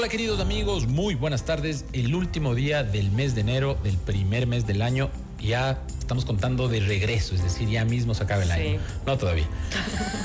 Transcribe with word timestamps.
Hola 0.00 0.08
queridos 0.08 0.40
amigos, 0.40 0.86
muy 0.86 1.14
buenas 1.14 1.44
tardes. 1.44 1.84
El 1.92 2.14
último 2.14 2.54
día 2.54 2.82
del 2.84 3.10
mes 3.10 3.34
de 3.34 3.42
enero, 3.42 3.76
del 3.84 3.98
primer 3.98 4.46
mes 4.46 4.66
del 4.66 4.80
año, 4.80 5.10
ya 5.38 5.82
estamos 5.98 6.24
contando 6.24 6.68
de 6.68 6.80
regreso, 6.80 7.34
es 7.34 7.42
decir, 7.42 7.68
ya 7.68 7.84
mismo 7.84 8.14
se 8.14 8.22
acaba 8.22 8.42
el 8.42 8.50
año. 8.50 8.80
No 9.04 9.18
todavía. 9.18 9.44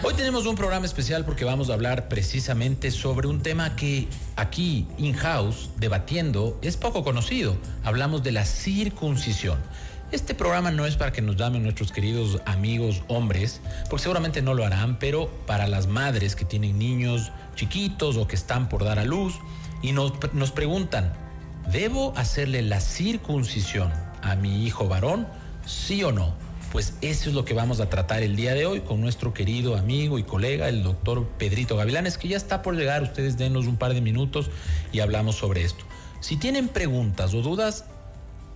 Hoy 0.02 0.14
tenemos 0.14 0.46
un 0.46 0.56
programa 0.56 0.86
especial 0.86 1.26
porque 1.26 1.44
vamos 1.44 1.70
a 1.70 1.74
hablar 1.74 2.08
precisamente 2.08 2.90
sobre 2.90 3.28
un 3.28 3.42
tema 3.42 3.76
que 3.76 4.08
aquí, 4.38 4.88
in-house, 4.98 5.70
debatiendo, 5.76 6.58
es 6.62 6.78
poco 6.78 7.04
conocido. 7.04 7.58
Hablamos 7.84 8.24
de 8.24 8.32
la 8.32 8.46
circuncisión. 8.46 9.60
Este 10.14 10.36
programa 10.36 10.72
no 10.72 10.86
es 10.86 10.96
para 10.96 11.12
que 11.12 11.22
nos 11.22 11.36
llamen 11.36 11.64
nuestros 11.64 11.92
queridos 11.92 12.40
amigos 12.46 13.04
hombres, 13.10 13.60
porque 13.90 14.04
seguramente 14.04 14.42
no 14.42 14.54
lo 14.54 14.64
harán, 14.64 15.00
pero 15.00 15.30
para 15.46 15.68
las 15.68 15.88
madres 15.88 16.38
que 16.38 16.46
tienen 16.46 16.80
niños 16.80 17.34
chiquitos 17.56 18.16
o 18.16 18.26
que 18.26 18.36
están 18.36 18.70
por 18.70 18.86
dar 18.86 19.00
a 19.00 19.04
luz 19.04 19.34
y 19.86 19.92
nos, 19.92 20.14
nos 20.34 20.52
preguntan, 20.52 21.14
¿debo 21.72 22.12
hacerle 22.18 22.64
la 22.64 22.82
circuncisión 22.82 23.94
a 24.24 24.36
mi 24.36 24.66
hijo 24.66 24.88
varón? 24.88 25.28
¿Sí 25.68 26.04
o 26.04 26.12
no? 26.12 26.34
Pues 26.72 26.96
eso 27.02 27.30
es 27.30 27.36
lo 27.36 27.46
que 27.46 27.54
vamos 27.54 27.80
a 27.80 27.88
tratar 27.88 28.24
el 28.24 28.36
día 28.36 28.56
de 28.56 28.66
hoy 28.66 28.82
con 28.82 29.00
nuestro 29.00 29.32
querido 29.32 29.78
amigo 29.78 30.18
y 30.18 30.24
colega, 30.24 30.70
el 30.70 30.82
doctor 30.82 31.28
Pedrito 31.38 31.78
Gavilanes, 31.78 32.18
que 32.18 32.28
ya 32.28 32.36
está 32.36 32.64
por 32.64 32.76
llegar. 32.76 33.04
Ustedes 33.04 33.38
denos 33.38 33.68
un 33.68 33.78
par 33.78 33.94
de 33.94 34.02
minutos 34.02 34.50
y 34.92 35.02
hablamos 35.02 35.36
sobre 35.36 35.64
esto. 35.64 35.86
Si 36.20 36.36
tienen 36.36 36.68
preguntas 36.68 37.36
o 37.36 37.44
dudas, 37.44 37.86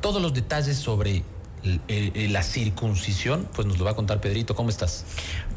Todos 0.00 0.20
los 0.20 0.34
detalles 0.34 0.78
sobre 0.78 1.22
la 1.64 2.42
circuncisión, 2.42 3.48
pues 3.54 3.68
nos 3.68 3.78
lo 3.78 3.84
va 3.84 3.92
a 3.92 3.94
contar 3.94 4.20
Pedrito. 4.20 4.54
¿Cómo 4.54 4.68
estás? 4.68 5.04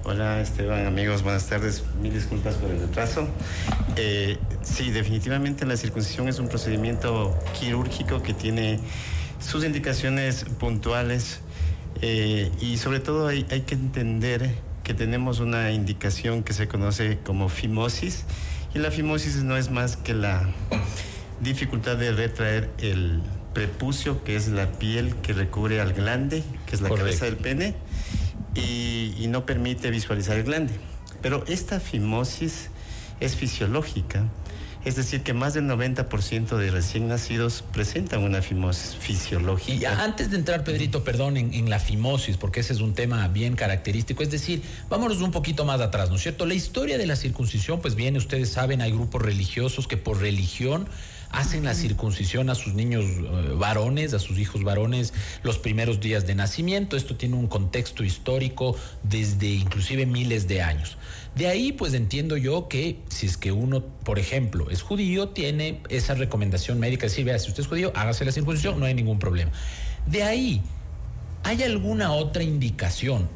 Hola 0.03 0.39
Esteban, 0.39 0.85
amigos, 0.85 1.23
buenas 1.23 1.47
tardes. 1.47 1.83
Mil 2.01 2.13
disculpas 2.13 2.55
por 2.55 2.69
el 2.69 2.79
retraso. 2.79 3.27
Eh, 3.95 4.37
sí, 4.61 4.91
definitivamente 4.91 5.65
la 5.65 5.77
circuncisión 5.77 6.27
es 6.27 6.37
un 6.37 6.47
procedimiento 6.47 7.35
quirúrgico 7.59 8.21
que 8.21 8.33
tiene 8.33 8.79
sus 9.39 9.63
indicaciones 9.65 10.45
puntuales 10.59 11.39
eh, 12.01 12.51
y 12.61 12.77
sobre 12.77 12.99
todo 12.99 13.27
hay, 13.27 13.45
hay 13.49 13.61
que 13.61 13.75
entender 13.75 14.55
que 14.83 14.93
tenemos 14.93 15.39
una 15.39 15.71
indicación 15.71 16.43
que 16.43 16.53
se 16.53 16.67
conoce 16.67 17.17
como 17.23 17.49
fimosis 17.49 18.25
y 18.75 18.79
la 18.79 18.91
fimosis 18.91 19.37
no 19.37 19.57
es 19.57 19.71
más 19.71 19.97
que 19.97 20.13
la 20.13 20.47
dificultad 21.41 21.97
de 21.97 22.11
retraer 22.11 22.69
el 22.77 23.21
prepucio, 23.55 24.23
que 24.23 24.35
es 24.35 24.49
la 24.49 24.73
piel 24.73 25.15
que 25.23 25.33
recubre 25.33 25.81
al 25.81 25.93
glande, 25.93 26.43
que 26.67 26.75
es 26.75 26.81
la 26.81 26.89
cabeza 26.89 27.25
del 27.25 27.37
pene, 27.37 27.73
y, 28.53 29.25
no 29.29 29.45
permite 29.47 29.89
visualizar 29.89 30.37
el 30.37 30.43
glande. 30.43 30.73
Pero 31.23 31.43
esta 31.47 31.79
fimosis 31.79 32.69
es 33.19 33.35
fisiológica, 33.35 34.25
es 34.83 34.95
decir, 34.95 35.23
que 35.23 35.33
más 35.33 35.55
del 35.55 35.65
90% 35.65 36.57
de 36.57 36.69
recién 36.69 37.07
nacidos 37.07 37.63
presentan 37.73 38.23
una 38.23 38.43
fimosis 38.43 38.95
fisiológica. 38.95 39.73
Y 39.73 39.85
antes 39.85 40.29
de 40.29 40.37
entrar, 40.37 40.63
Pedrito, 40.63 41.03
perdón, 41.03 41.37
en, 41.37 41.53
en, 41.55 41.71
la 41.71 41.79
fimosis, 41.79 42.37
porque 42.37 42.59
ese 42.59 42.73
es 42.73 42.81
un 42.81 42.93
tema 42.93 43.27
bien 43.29 43.55
característico, 43.55 44.21
es 44.21 44.29
decir, 44.29 44.61
vámonos 44.89 45.21
un 45.21 45.31
poquito 45.31 45.65
más 45.65 45.81
atrás, 45.81 46.09
¿no 46.09 46.17
es 46.17 46.21
cierto? 46.21 46.45
La 46.45 46.53
historia 46.53 46.99
de 46.99 47.07
la 47.07 47.15
circuncisión, 47.15 47.81
pues 47.81 47.95
bien, 47.95 48.15
ustedes 48.15 48.49
saben, 48.49 48.81
hay 48.81 48.91
grupos 48.91 49.23
religiosos 49.23 49.87
que 49.87 49.97
por 49.97 50.19
religión 50.19 50.87
hacen 51.35 51.65
la 51.65 51.73
circuncisión 51.73 52.49
a 52.49 52.55
sus 52.55 52.73
niños 52.73 53.03
eh, 53.03 53.53
varones, 53.57 54.13
a 54.13 54.19
sus 54.19 54.39
hijos 54.39 54.63
varones, 54.63 55.13
los 55.43 55.57
primeros 55.57 55.99
días 55.99 56.25
de 56.25 56.33
nacimiento. 56.33 56.95
Esto 56.95 57.15
tiene 57.15 57.35
un 57.35 57.47
contexto 57.47 58.03
histórico 58.03 58.75
desde 59.03 59.47
inclusive 59.47 60.05
miles 60.05 60.47
de 60.47 60.61
años. 60.61 60.97
De 61.35 61.47
ahí 61.47 61.73
pues 61.73 61.93
entiendo 61.93 62.37
yo 62.37 62.69
que 62.69 62.99
si 63.09 63.25
es 63.25 63.35
que 63.35 63.51
uno, 63.51 63.83
por 63.83 64.17
ejemplo, 64.17 64.69
es 64.69 64.81
judío, 64.81 65.29
tiene 65.29 65.81
esa 65.89 66.15
recomendación 66.15 66.79
médica, 66.79 67.07
decir, 67.07 67.25
vea, 67.25 67.37
si 67.37 67.49
usted 67.49 67.63
es 67.63 67.67
judío, 67.67 67.91
hágase 67.95 68.23
la 68.23 68.31
circuncisión, 68.31 68.79
no 68.79 68.85
hay 68.85 68.93
ningún 68.93 69.19
problema. 69.19 69.51
De 70.05 70.23
ahí, 70.23 70.61
¿hay 71.43 71.61
alguna 71.63 72.13
otra 72.13 72.43
indicación 72.43 73.27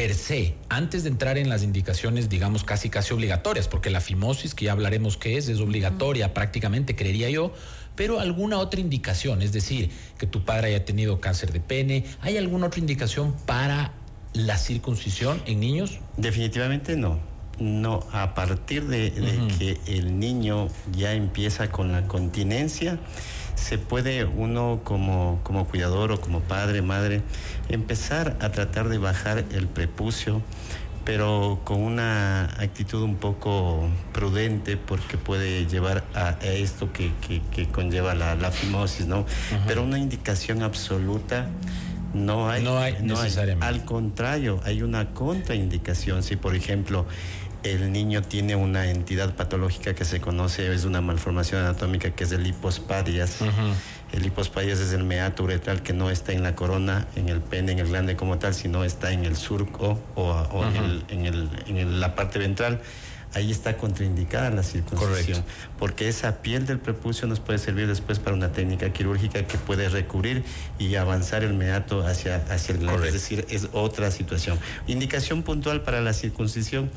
per 0.00 0.14
se, 0.14 0.54
antes 0.70 1.02
de 1.02 1.10
entrar 1.10 1.36
en 1.36 1.50
las 1.50 1.62
indicaciones, 1.62 2.30
digamos, 2.30 2.64
casi 2.64 2.88
casi 2.88 3.12
obligatorias, 3.12 3.68
porque 3.68 3.90
la 3.90 4.00
fimosis, 4.00 4.54
que 4.54 4.64
ya 4.64 4.72
hablaremos 4.72 5.18
qué 5.18 5.36
es, 5.36 5.46
es 5.50 5.60
obligatoria 5.60 6.32
prácticamente, 6.32 6.96
creería 6.96 7.28
yo, 7.28 7.52
pero 7.96 8.18
alguna 8.18 8.56
otra 8.56 8.80
indicación, 8.80 9.42
es 9.42 9.52
decir, 9.52 9.90
que 10.16 10.26
tu 10.26 10.42
padre 10.42 10.68
haya 10.68 10.86
tenido 10.86 11.20
cáncer 11.20 11.52
de 11.52 11.60
pene, 11.60 12.06
¿hay 12.22 12.38
alguna 12.38 12.68
otra 12.68 12.80
indicación 12.80 13.36
para 13.44 13.92
la 14.32 14.56
circuncisión 14.56 15.42
en 15.44 15.60
niños? 15.60 15.98
Definitivamente 16.16 16.96
no. 16.96 17.20
No, 17.58 18.06
a 18.10 18.34
partir 18.34 18.86
de, 18.86 19.12
que 19.58 19.78
el 19.98 20.18
niño 20.18 20.68
ya 20.96 21.12
empieza 21.12 21.70
con 21.70 21.92
la 21.92 22.08
continencia, 22.08 22.98
se 23.54 23.78
puede 23.78 24.24
uno 24.24 24.80
como, 24.84 25.40
como 25.42 25.66
cuidador 25.66 26.12
o 26.12 26.20
como 26.20 26.40
padre, 26.40 26.82
madre, 26.82 27.22
empezar 27.68 28.36
a 28.40 28.50
tratar 28.50 28.88
de 28.88 28.98
bajar 28.98 29.44
el 29.52 29.68
prepucio, 29.68 30.42
pero 31.04 31.60
con 31.64 31.80
una 31.80 32.44
actitud 32.58 33.02
un 33.02 33.16
poco 33.16 33.88
prudente 34.12 34.76
porque 34.76 35.16
puede 35.16 35.66
llevar 35.66 36.04
a, 36.14 36.36
esto 36.42 36.90
que, 36.92 37.12
conlleva 37.72 38.14
la, 38.14 38.50
fimosis, 38.50 39.06
¿no? 39.06 39.26
Pero 39.66 39.82
una 39.82 39.98
indicación 39.98 40.62
absoluta 40.62 41.48
no 42.14 42.48
hay. 42.48 42.62
No 42.62 42.78
hay 42.78 42.96
necesariamente. 43.00 43.66
Al 43.66 43.84
contrario, 43.84 44.60
hay 44.64 44.82
una 44.82 45.10
contraindicación. 45.10 46.22
Si, 46.22 46.36
por 46.36 46.54
ejemplo, 46.54 47.06
el 47.62 47.92
niño 47.92 48.22
tiene 48.22 48.56
una 48.56 48.90
entidad 48.90 49.34
patológica 49.34 49.94
que 49.94 50.04
se 50.04 50.20
conoce, 50.20 50.72
es 50.72 50.84
una 50.84 51.00
malformación 51.00 51.60
anatómica 51.62 52.10
que 52.10 52.24
es 52.24 52.32
el 52.32 52.46
hipospadias. 52.46 53.38
El 54.12 54.26
hipospadias 54.26 54.80
es 54.80 54.92
el 54.92 55.04
meato 55.04 55.44
uretral 55.44 55.82
que 55.82 55.92
no 55.92 56.10
está 56.10 56.32
en 56.32 56.42
la 56.42 56.54
corona, 56.54 57.06
en 57.16 57.28
el 57.28 57.40
pene, 57.40 57.72
en 57.72 57.78
el 57.78 57.88
glande 57.88 58.16
como 58.16 58.38
tal, 58.38 58.54
sino 58.54 58.84
está 58.84 59.12
en 59.12 59.24
el 59.24 59.36
surco 59.36 60.00
o, 60.16 60.64
en, 61.08 62.00
la 62.00 62.14
parte 62.14 62.38
ventral. 62.38 62.80
Ahí 63.32 63.52
está 63.52 63.76
contraindicada 63.76 64.50
la 64.50 64.64
circuncisión, 64.64 65.44
porque 65.78 66.08
esa 66.08 66.42
piel 66.42 66.66
del 66.66 66.80
prepucio 66.80 67.28
nos 67.28 67.38
puede 67.38 67.60
servir 67.60 67.86
después 67.86 68.18
para 68.18 68.34
una 68.34 68.50
técnica 68.50 68.92
quirúrgica 68.92 69.46
que 69.46 69.56
puede 69.56 69.88
recurrir 69.88 70.42
y 70.80 70.96
avanzar 70.96 71.44
el 71.44 71.54
meato 71.54 72.04
hacia, 72.04 72.42
hacia 72.50 72.74
el 72.74 72.80
glande, 72.80 73.06
es 73.06 73.12
decir, 73.12 73.46
es 73.48 73.68
otra 73.72 74.10
situación. 74.10 74.58
Indicación 74.88 75.44
puntual 75.44 75.82
para 75.82 76.00
la 76.00 76.12
circuncisión 76.12 76.90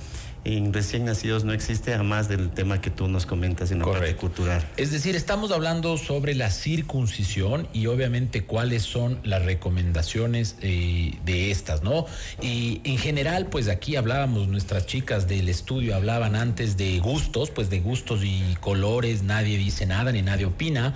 en 0.46 0.74
recién 0.74 1.06
nacidos 1.06 1.44
no 1.44 1.54
existe, 1.54 1.94
a 1.94 2.04
más 2.04 2.28
del 2.28 2.50
tema 2.50 2.82
que 2.82 2.90
tú 2.90 3.08
nos 3.08 3.26
comentas 3.26 3.72
en 3.72 3.80
la 3.80 3.86
parte 3.86 4.16
cultural. 4.16 4.66
Es 4.78 4.92
decir, 4.92 5.16
estamos 5.16 5.52
hablando 5.52 5.98
sobre 5.98 6.36
la 6.36 6.50
circuncisión 6.50 7.68
y 7.74 7.88
obviamente 7.88 8.44
cuáles 8.44 8.84
son 8.84 9.20
las 9.24 9.44
recomendaciones 9.46 10.58
eh, 10.62 11.14
de 11.26 11.52
estas, 11.52 11.84
¿no? 11.84 12.06
Y 12.42 12.82
en 12.84 12.98
general, 12.98 13.48
pues 13.48 13.70
aquí 13.70 13.96
hablábamos, 13.96 14.48
nuestras 14.48 14.86
chicas 14.86 15.28
del 15.28 15.48
estudio 15.48 15.96
hablaban 15.96 16.36
antes 16.36 16.78
de 16.78 17.00
gustos, 17.00 17.50
pues 17.50 17.70
de 17.70 17.80
gustos 17.80 18.22
y 18.24 18.56
colores, 18.60 19.24
nadie 19.24 19.58
dice 19.58 19.86
nada 19.86 20.12
ni 20.12 20.22
nadie 20.22 20.46
opina. 20.46 20.94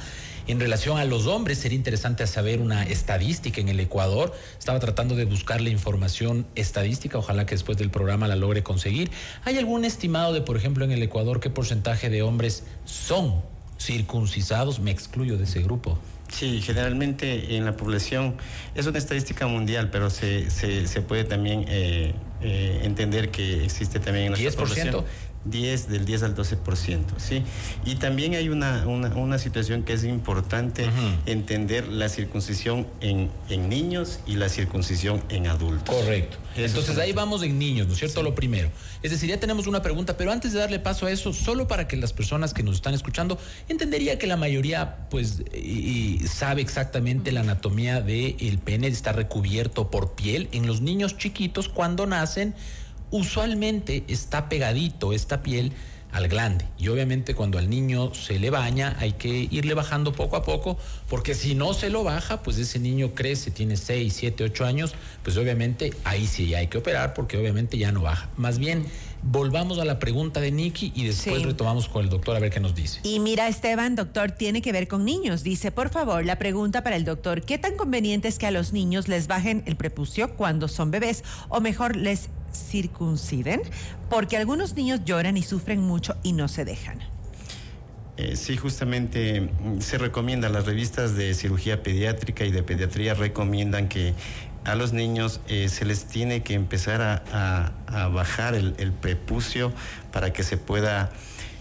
En 0.48 0.62
relación 0.62 0.98
a 0.98 1.04
los 1.04 1.28
hombres, 1.28 1.58
sería 1.58 1.76
interesante 1.76 2.26
saber 2.26 2.62
una 2.62 2.84
estadística 2.84 3.60
en 3.60 3.68
el 3.68 3.82
Ecuador. 3.82 4.34
Estaba 4.58 4.80
tratando 4.80 5.18
de 5.18 5.26
buscar 5.26 5.60
la 5.60 5.70
información 5.70 6.48
estadística, 6.56 7.18
ojalá 7.18 7.46
que 7.46 7.56
después 7.56 7.78
del 7.78 7.90
programa 7.90 8.30
la 8.30 8.38
logre 8.38 8.64
conseguir. 8.64 9.12
¿Hay 9.44 9.58
algún 9.58 9.84
estimado 9.84 10.32
de, 10.32 10.40
por 10.40 10.56
ejemplo, 10.56 10.86
en 10.86 10.94
el 10.94 11.04
Ecuador 11.04 11.42
qué 11.42 11.50
porcentaje 11.50 12.10
de 12.10 12.22
hombres 12.22 12.64
son 12.86 13.42
circuncisados? 13.78 14.80
Me 14.80 14.92
excluyo 14.92 15.38
de 15.38 15.44
ese 15.44 15.62
grupo. 15.62 16.00
Sí, 16.30 16.62
generalmente 16.62 17.56
en 17.58 17.66
la 17.66 17.76
población 17.76 18.36
es 18.74 18.86
una 18.86 18.98
estadística 18.98 19.48
mundial, 19.48 19.90
pero 19.92 20.10
se, 20.10 20.50
se, 20.50 21.02
puede 21.02 21.24
también 21.24 21.66
eh, 21.68 22.14
eh, 22.42 22.82
entender 22.84 23.32
que 23.32 23.66
existe 23.66 24.00
también 24.00 24.26
en 24.26 24.32
nuestra 24.32 24.52
10%. 24.52 24.56
población 24.56 25.06
10, 25.50 25.90
del 25.90 26.06
10 26.06 26.24
al 26.24 26.36
12%, 26.36 27.04
¿sí? 27.18 27.44
Y 27.86 27.96
también 27.96 28.36
hay 28.36 28.50
una, 28.50 28.86
una, 28.88 29.38
situación 29.38 29.84
que 29.84 29.94
es 29.94 30.04
importante 30.04 30.90
entender 31.26 31.88
la 31.88 32.10
circuncisión 32.10 32.88
en, 33.02 33.30
en, 33.50 33.70
niños 33.70 34.20
y 34.26 34.36
la 34.36 34.50
circuncisión 34.50 35.22
en 35.30 35.48
adultos. 35.48 35.96
Correcto. 35.96 36.38
Entonces 36.56 36.98
ahí 36.98 37.12
vamos 37.12 37.44
en 37.44 37.60
niños, 37.60 37.88
¿no 37.88 37.94
es 37.94 38.00
cierto? 38.00 38.24
Lo 38.24 38.34
primero. 38.34 38.70
Es 39.04 39.12
decir, 39.12 39.30
ya 39.30 39.40
tenemos 39.40 39.68
una 39.68 39.82
pregunta, 39.82 40.18
pero 40.18 40.32
antes 40.32 40.54
de 40.54 40.60
darle 40.60 40.80
paso 40.80 41.06
a 41.06 41.12
eso, 41.12 41.34
solo 41.34 41.68
para 41.68 41.88
que 41.88 41.98
las 41.98 42.14
personas 42.14 42.54
que 42.54 42.64
nos 42.64 42.76
están 42.76 42.94
escuchando, 42.94 43.38
entendería 43.70 44.18
que 44.18 44.28
la 44.28 44.38
mayoría 44.38 45.08
pues 45.10 45.44
y, 45.54 46.20
sabe 46.28 46.62
exactamente 46.62 47.32
la 47.32 47.42
anatomía 47.42 48.02
del 48.02 48.60
pene, 48.60 48.88
está 48.88 49.12
recubierto 49.12 49.92
por 49.92 50.14
piel. 50.14 50.50
En 50.52 50.66
los 50.66 50.82
niños 50.82 51.18
chiquitos, 51.18 51.70
cuando 51.70 52.08
nacen, 52.08 52.56
usualmente 53.12 54.04
está 54.08 54.50
pegadito 54.50 55.14
esta 55.14 55.44
piel 55.44 55.72
al 56.12 56.28
glande. 56.28 56.66
Y 56.78 56.88
obviamente 56.88 57.36
cuando 57.36 57.58
al 57.58 57.70
niño 57.70 58.14
se 58.14 58.40
le 58.40 58.50
baña 58.50 58.96
hay 59.00 59.14
que 59.14 59.48
irle 59.52 59.74
bajando 59.74 60.14
poco 60.14 60.36
a 60.36 60.44
poco, 60.44 60.78
porque 61.10 61.36
si 61.36 61.56
no 61.56 61.74
se 61.74 61.90
lo 61.90 62.04
baja, 62.04 62.42
pues 62.44 62.58
ese 62.58 62.80
niño 62.80 63.14
crece, 63.14 63.52
tiene 63.52 63.78
6, 63.78 64.14
7, 64.14 64.44
8 64.46 64.66
años, 64.66 64.96
pues 65.24 65.38
obviamente 65.38 65.94
ahí 66.04 66.26
sí 66.28 66.54
hay 66.56 66.68
que 66.68 66.78
operar 66.78 67.14
porque 67.14 67.38
obviamente 67.38 67.78
ya 67.78 67.92
no 67.92 68.02
baja. 68.02 68.30
Más 68.38 68.58
bien, 68.58 68.86
volvamos 69.22 69.80
a 69.80 69.86
la 69.86 70.00
pregunta 70.00 70.40
de 70.40 70.52
Nicky 70.52 70.94
y 70.96 71.06
después 71.06 71.44
retomamos 71.44 71.90
con 71.90 72.04
el 72.04 72.10
doctor 72.10 72.36
a 72.36 72.40
ver 72.40 72.52
qué 72.52 72.60
nos 72.60 72.76
dice. 72.76 73.02
Y 73.04 73.20
mira, 73.20 73.48
Esteban, 73.48 73.96
doctor, 73.96 74.32
tiene 74.32 74.62
que 74.62 74.72
ver 74.72 74.88
con 74.88 75.06
niños. 75.06 75.44
Dice, 75.44 75.72
por 75.72 75.90
favor, 75.90 76.26
la 76.26 76.38
pregunta 76.38 76.84
para 76.84 76.96
el 76.96 77.06
doctor, 77.06 77.42
¿qué 77.44 77.58
tan 77.58 77.76
conveniente 77.76 78.28
es 78.28 78.40
que 78.40 78.48
a 78.48 78.52
los 78.52 78.74
niños 78.74 79.08
les 79.08 79.28
bajen 79.28 79.64
el 79.66 79.76
prepucio 79.76 80.36
cuando 80.36 80.68
son 80.68 80.92
bebés 80.92 81.24
o 81.50 81.60
mejor 81.60 81.96
les 81.96 82.30
circunciden? 82.54 83.62
Porque 84.10 84.38
algunos 84.38 84.76
niños 84.76 85.02
lloran 85.06 85.38
y 85.38 85.44
sufren 85.44 85.82
mucho 85.82 86.16
y 86.24 86.34
no 86.34 86.48
se 86.48 86.66
dejan. 86.66 87.00
Eh, 88.18 88.36
sí, 88.36 88.58
justamente 88.58 89.42
mm, 89.42 89.80
se 89.80 90.00
recomienda, 90.00 90.50
las 90.50 90.66
revistas 90.66 91.16
de 91.16 91.36
cirugía 91.36 91.84
pediátrica 91.84 92.46
y 92.46 92.52
de 92.52 92.64
pediatría 92.64 93.14
recomiendan 93.14 93.88
que 93.88 94.16
a 94.66 94.76
los 94.76 94.92
niños 94.92 95.40
eh, 95.48 95.70
se 95.70 95.86
les 95.86 96.06
tiene 96.06 96.42
que 96.44 96.54
empezar 96.54 97.24
a, 97.32 97.72
bajar 98.12 98.54
el, 98.54 98.74
prepucio 98.92 99.72
para 100.12 100.34
que 100.34 100.44
se 100.44 100.58
pueda 100.58 101.10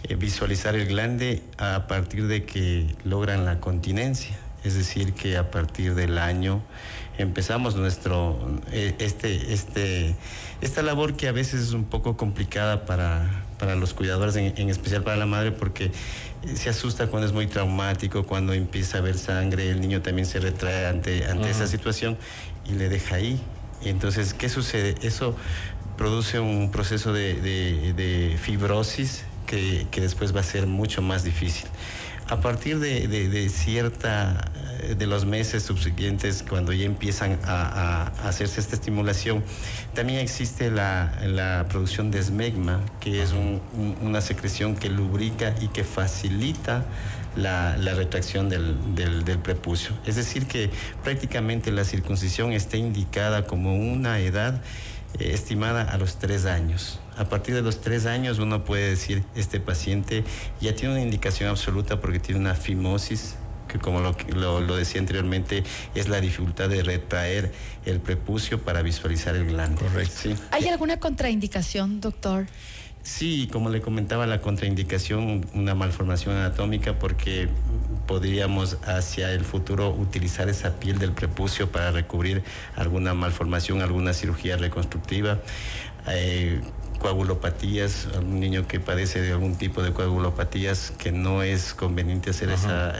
eh, 0.02 0.16
visualizar 0.16 0.74
el 0.74 0.88
glande 0.88 1.42
a 1.56 1.86
partir 1.86 2.26
de 2.26 2.44
que 2.44 2.96
logran 3.04 3.44
la 3.44 3.60
continencia. 3.60 4.36
Es 4.66 4.74
decir, 4.74 5.12
que 5.12 5.36
a 5.36 5.50
partir 5.52 5.94
del 5.94 6.18
año 6.18 6.60
empezamos 7.18 7.76
nuestro 7.76 8.36
este 8.72 9.52
este 9.52 10.16
esta 10.60 10.82
labor 10.82 11.14
que 11.14 11.28
a 11.28 11.32
veces 11.32 11.60
es 11.60 11.72
un 11.72 11.84
poco 11.84 12.16
complicada 12.16 12.84
para, 12.84 13.44
los 13.76 13.94
cuidadores, 13.94 14.34
en, 14.34 14.68
especial 14.68 15.04
para 15.04 15.16
la 15.16 15.26
madre, 15.26 15.52
porque 15.52 15.92
se 16.54 16.68
asusta 16.68 17.06
cuando 17.06 17.28
es 17.28 17.32
muy 17.32 17.46
traumático, 17.46 18.24
cuando 18.24 18.54
empieza 18.54 18.98
a 18.98 19.00
ver 19.02 19.16
sangre, 19.18 19.70
el 19.70 19.80
niño 19.80 20.02
también 20.02 20.26
se 20.26 20.40
retrae 20.40 20.86
ante, 20.86 21.26
ante 21.26 21.48
esa 21.48 21.68
situación 21.68 22.16
y 22.68 22.72
le 22.72 22.88
deja 22.88 23.16
ahí. 23.16 23.40
Entonces, 23.82 24.34
¿qué 24.34 24.48
sucede? 24.48 24.96
Eso 25.02 25.36
produce 25.96 26.40
un 26.40 26.72
proceso 26.72 27.12
de, 27.12 28.36
fibrosis 28.40 29.24
que, 29.46 29.86
que 29.92 30.00
después 30.00 30.34
va 30.34 30.40
a 30.40 30.44
ser 30.44 30.66
mucho 30.66 31.02
más 31.02 31.22
difícil 31.22 31.66
a 32.28 32.40
partir 32.40 32.78
de, 32.78 33.48
cierta 33.48 34.50
de 34.96 35.06
los 35.06 35.24
meses 35.24 35.62
subsiguientes 35.62 36.44
cuando 36.48 36.72
ya 36.72 36.84
empiezan 36.84 37.38
a, 37.44 38.12
hacerse 38.24 38.60
esta 38.60 38.76
estimulación 38.76 39.42
también 39.94 40.20
existe 40.20 40.70
la, 40.70 41.66
producción 41.68 42.10
de 42.10 42.18
esmegma 42.18 42.80
que 43.00 43.22
es 43.22 43.34
una 44.00 44.20
secreción 44.20 44.76
que 44.76 44.88
lubrica 44.88 45.54
y 45.60 45.68
que 45.68 45.84
facilita 45.84 46.84
la, 47.36 47.76
retracción 47.76 48.48
del, 48.48 48.94
del, 48.94 49.38
prepucio 49.38 49.94
es 50.04 50.16
decir 50.16 50.46
que 50.46 50.70
prácticamente 51.04 51.70
la 51.70 51.84
circuncisión 51.84 52.52
está 52.52 52.76
indicada 52.76 53.46
como 53.46 53.76
una 53.76 54.18
edad 54.20 54.62
eh, 55.18 55.32
estimada 55.32 55.82
a 55.82 55.96
los 55.98 56.18
tres 56.18 56.44
años. 56.44 57.00
A 57.16 57.28
partir 57.28 57.54
de 57.54 57.62
los 57.62 57.80
tres 57.80 58.06
años 58.06 58.38
uno 58.38 58.64
puede 58.64 58.90
decir, 58.90 59.24
este 59.34 59.58
paciente 59.58 60.24
ya 60.60 60.74
tiene 60.74 60.94
una 60.94 61.02
indicación 61.02 61.48
absoluta 61.48 62.00
porque 62.00 62.18
tiene 62.18 62.40
una 62.40 62.54
fimosis, 62.54 63.36
que 63.68 63.78
como 63.78 64.00
lo, 64.00 64.60
lo, 64.60 64.76
decía 64.76 65.00
anteriormente, 65.00 65.64
es 65.94 66.08
la 66.08 66.20
dificultad 66.20 66.68
de 66.68 66.82
retraer 66.82 67.52
el 67.84 68.00
prepucio 68.00 68.60
para 68.62 68.82
visualizar 68.82 69.34
el 69.34 69.46
glande. 69.46 69.80
Correcto. 69.80 70.30
¿Hay 70.50 70.68
alguna 70.68 70.98
contraindicación, 70.98 72.00
doctor? 72.00 72.46
Sí, 73.06 73.48
como 73.52 73.70
le 73.70 73.80
comentaba, 73.80 74.26
la 74.26 74.40
contraindicación, 74.40 75.46
una 75.54 75.76
malformación 75.76 76.34
anatómica, 76.34 76.98
porque 76.98 77.48
podríamos 78.06 78.78
hacia 78.84 79.30
el 79.30 79.44
futuro 79.44 79.90
utilizar 79.90 80.48
esa 80.48 80.80
piel 80.80 80.98
del 80.98 81.12
prepucio 81.12 81.70
para 81.70 81.92
recubrir 81.92 82.42
alguna 82.74 83.14
malformación, 83.14 83.80
alguna 83.80 84.12
cirugía 84.12 84.56
reconstructiva. 84.56 85.38
Eh, 86.08 86.60
coagulopatías, 87.06 88.08
un 88.18 88.40
niño 88.40 88.66
que 88.66 88.80
padece 88.80 89.20
de 89.20 89.30
algún 89.30 89.54
tipo 89.54 89.80
de 89.80 89.92
coagulopatías, 89.92 90.92
que 90.98 91.12
no 91.12 91.44
es 91.44 91.72
conveniente 91.72 92.30
hacer 92.30 92.50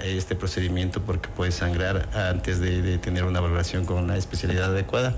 este 0.05 0.37
procedimiento 0.37 1.03
porque 1.03 1.29
puede 1.29 1.51
sangrar 1.51 2.09
antes 2.15 2.61
de, 2.61 2.99
tener 2.99 3.25
una 3.25 3.41
valoración 3.41 3.85
con 3.85 3.97
una 3.97 4.17
especialidad 4.17 4.67
adecuada. 4.67 5.17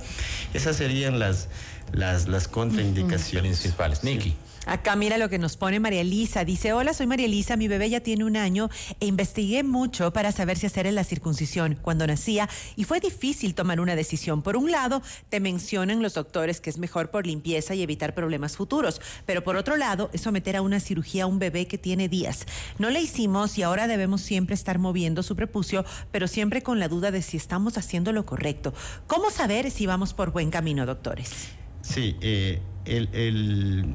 Esas 0.54 0.76
serían 0.76 1.18
las, 1.18 1.48
las, 1.92 2.28
las 2.28 2.48
contraindicaciones. 2.48 3.60
Principales. 3.60 4.04
Nicky. 4.04 4.34
Acá 4.68 4.96
mira 4.96 5.16
lo 5.16 5.30
que 5.30 5.38
nos 5.38 5.56
pone 5.56 5.80
María 5.80 6.02
Elisa. 6.02 6.44
Dice, 6.44 6.74
hola, 6.74 6.92
soy 6.92 7.06
María 7.06 7.24
Elisa, 7.24 7.56
mi 7.56 7.68
bebé 7.68 7.88
ya 7.88 8.00
tiene 8.00 8.24
un 8.24 8.36
año 8.36 8.68
e 9.00 9.06
investigué 9.06 9.62
mucho 9.62 10.12
para 10.12 10.30
saber 10.30 10.58
si 10.58 10.66
hacer 10.66 10.92
la 10.92 11.04
circuncisión 11.04 11.78
cuando 11.80 12.06
nacía 12.06 12.50
y 12.76 12.84
fue 12.84 13.00
difícil 13.00 13.54
tomar 13.54 13.80
una 13.80 13.96
decisión. 13.96 14.42
Por 14.42 14.58
un 14.58 14.70
lado, 14.70 15.00
te 15.30 15.40
mencionan 15.40 16.02
los 16.02 16.12
doctores 16.12 16.60
que 16.60 16.68
es 16.68 16.76
mejor 16.76 17.10
por 17.10 17.26
limpieza 17.26 17.74
y 17.74 17.82
evitar 17.82 18.14
problemas 18.14 18.58
futuros, 18.58 19.00
pero 19.24 19.42
por 19.42 19.56
otro 19.56 19.78
lado, 19.78 20.10
es 20.12 20.20
someter 20.20 20.54
a 20.56 20.60
una 20.60 20.80
cirugía 20.80 21.24
a 21.24 21.28
un 21.28 21.38
bebé 21.38 21.66
que 21.66 21.78
tiene 21.78 22.10
días. 22.10 22.44
No 22.78 22.90
le 22.90 23.00
hicimos 23.00 23.56
y 23.56 23.62
ahora 23.62 23.86
debemos 23.86 24.20
siempre 24.20 24.52
estar 24.52 24.78
moviendo 24.78 25.22
su 25.22 25.34
prepucio, 25.34 25.86
pero 26.12 26.28
siempre 26.28 26.62
con 26.62 26.78
la 26.78 26.88
duda 26.88 27.10
de 27.10 27.22
si 27.22 27.38
estamos 27.38 27.78
haciendo 27.78 28.12
lo 28.12 28.26
correcto. 28.26 28.74
¿Cómo 29.06 29.30
saber 29.30 29.70
si 29.70 29.86
vamos 29.86 30.12
por 30.12 30.30
buen 30.30 30.50
camino, 30.50 30.84
doctores? 30.84 31.57
Sí, 31.88 32.16
eh, 32.20 32.60
el, 32.84 33.94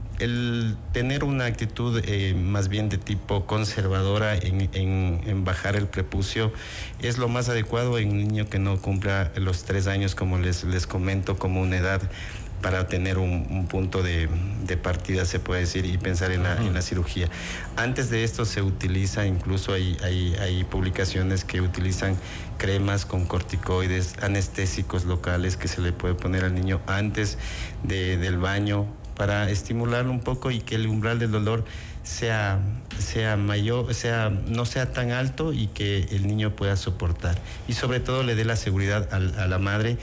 tener 0.94 1.24
una 1.24 1.46
actitud 1.46 2.02
eh, 2.04 2.34
más 2.34 2.68
bien 2.68 2.90
de 2.90 2.98
tipo 2.98 3.46
conservadora 3.46 4.36
en, 4.36 5.46
bajar 5.46 5.76
el 5.76 5.86
prepucio 5.86 6.52
es 7.02 7.20
lo 7.20 7.28
más 7.28 7.50
adecuado 7.50 8.00
en 8.00 8.10
un 8.10 8.18
niño 8.18 8.50
que 8.50 8.58
no 8.58 8.82
cumpla 8.82 9.32
los 9.36 9.64
tres 9.64 9.86
años, 9.86 10.16
como 10.16 10.40
les, 10.40 10.64
les 10.64 10.88
comento, 10.88 11.38
como 11.38 11.62
una 11.62 11.78
edad 11.78 12.02
para 12.63 12.88
tener 12.88 13.17
un, 13.17 13.67
punto 13.70 14.01
de, 14.01 14.29
partida, 14.82 15.25
se 15.25 15.39
puede 15.39 15.62
decir, 15.62 15.86
y 15.86 15.98
pensar 15.98 16.32
en 16.32 16.43
la, 16.43 16.82
cirugía. 16.82 17.27
Antes 17.75 18.10
de 18.10 18.24
esto 18.24 18.46
se 18.46 18.62
utiliza, 18.62 19.27
incluso 19.27 19.74
hay, 19.74 19.98
hay, 20.01 20.63
publicaciones 20.63 21.43
que 21.43 21.62
utilizan 21.62 22.15
cremas 22.58 23.05
con 23.05 23.25
corticoides, 23.25 24.15
anestésicos 24.24 25.03
locales 25.03 25.58
que 25.58 25.67
se 25.67 25.82
le 25.82 25.91
puede 25.91 26.15
poner 26.15 26.46
al 26.46 26.55
niño 26.55 26.79
antes 26.88 27.38
del 27.84 28.38
baño 28.38 28.88
para 29.15 29.50
estimularlo 29.51 30.12
un 30.12 30.22
poco 30.22 30.50
y 30.50 30.62
que 30.62 30.75
el 30.75 30.88
umbral 30.88 31.20
del 31.20 31.32
dolor 31.32 31.65
sea, 32.03 32.60
sea 32.98 33.36
mayor, 33.36 33.93
sea, 33.93 34.29
no 34.29 34.65
sea 34.65 34.91
tan 34.91 35.12
alto 35.12 35.51
y 35.51 35.67
que 35.67 36.08
el 36.12 36.27
niño 36.27 36.55
pueda 36.55 36.77
soportar. 36.77 37.38
Y 37.67 37.74
sobre 37.74 38.00
todo 38.00 38.24
le 38.24 38.36
dé 38.36 38.46
la 38.46 38.55
seguridad 38.55 39.10
a 39.13 39.48
la 39.48 39.60
madre 39.60 39.98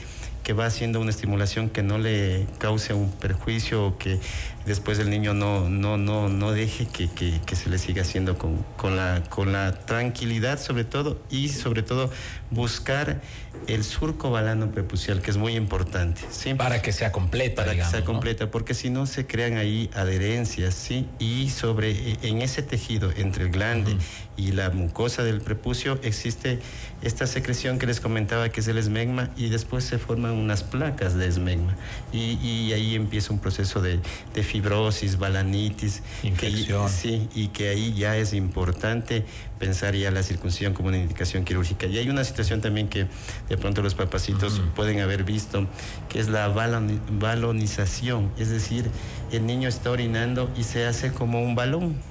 que 0.51 0.55
va 0.55 0.65
haciendo 0.65 0.99
una 0.99 1.11
estimulación 1.11 1.69
que 1.69 1.81
no 1.81 1.97
le 1.97 2.45
cause 2.57 2.93
un 2.93 3.09
perjuicio 3.09 3.85
o 3.85 3.97
que 3.97 4.19
después 4.65 4.99
el 4.99 5.09
niño 5.09 5.33
no, 5.33 5.69
no, 5.69 5.95
no, 5.95 6.27
no 6.27 6.51
deje 6.51 6.87
que, 6.87 7.55
se 7.55 7.69
le 7.69 7.77
siga 7.77 8.01
haciendo 8.01 8.37
con, 8.37 8.57
con, 8.75 8.97
la, 8.97 9.23
con 9.29 9.53
la 9.53 9.71
tranquilidad 9.71 10.59
sobre 10.59 10.83
todo 10.83 11.21
y 11.29 11.47
sobre 11.47 11.83
todo 11.83 12.11
buscar 12.49 13.21
el 13.67 13.85
surco 13.85 14.29
balano 14.29 14.71
prepucial, 14.71 15.21
que 15.21 15.31
es 15.31 15.37
muy 15.37 15.55
importante. 15.55 16.21
¿sí? 16.31 16.53
Para 16.53 16.81
que 16.81 16.91
sea 16.91 17.13
completa, 17.13 17.63
Para 17.63 17.75
que 17.75 17.85
sea 17.85 18.03
completa, 18.03 18.51
porque 18.51 18.73
si 18.73 18.89
no 18.89 19.05
se 19.05 19.25
crean 19.25 19.55
ahí 19.55 19.89
adherencias, 19.93 20.73
¿sí? 20.73 21.07
Y 21.19 21.49
sobre, 21.49 22.17
en 22.23 22.41
ese 22.41 22.61
tejido 22.61 23.11
entre 23.15 23.45
el 23.45 23.51
glande 23.51 23.95
y 24.41 24.51
la 24.51 24.71
mucosa 24.71 25.23
del 25.23 25.39
prepucio 25.39 25.99
existe 26.01 26.59
esta 27.03 27.27
secreción 27.27 27.77
que 27.77 27.85
les 27.85 27.99
comentaba 27.99 28.49
que 28.49 28.61
es 28.61 28.67
el 28.67 28.77
esmegma 28.79 29.29
y 29.37 29.49
después 29.49 29.83
se 29.83 29.99
forman 29.99 30.31
unas 30.31 30.63
placas 30.63 31.15
de 31.15 31.27
esmegma. 31.27 31.75
Y, 32.11 32.71
ahí 32.73 32.95
empieza 32.95 33.33
un 33.33 33.39
proceso 33.39 33.81
de, 33.81 33.99
fibrosis, 34.41 35.17
balanitis. 35.19 36.01
Infección. 36.23 36.89
sí, 36.89 37.29
y 37.35 37.49
que 37.49 37.69
ahí 37.69 37.93
ya 37.93 38.17
es 38.17 38.33
importante 38.33 39.25
pensar 39.59 39.95
ya 39.95 40.09
la 40.09 40.23
circuncisión 40.23 40.73
como 40.73 40.87
una 40.87 40.97
indicación 40.97 41.45
quirúrgica. 41.45 41.85
Y 41.85 41.99
hay 41.99 42.09
una 42.09 42.23
situación 42.23 42.61
también 42.61 42.87
que 42.87 43.05
de 43.47 43.57
pronto 43.57 43.83
los 43.83 43.93
papacitos 43.93 44.59
pueden 44.75 45.01
haber 45.01 45.23
visto, 45.23 45.67
que 46.09 46.19
es 46.19 46.29
la 46.29 46.47
balonización, 46.47 48.31
es 48.39 48.49
decir, 48.49 48.89
el 49.31 49.45
niño 49.45 49.69
está 49.69 49.91
orinando 49.91 50.49
y 50.57 50.63
se 50.63 50.87
hace 50.87 51.11
como 51.11 51.43
un 51.43 51.53
balón 51.53 52.10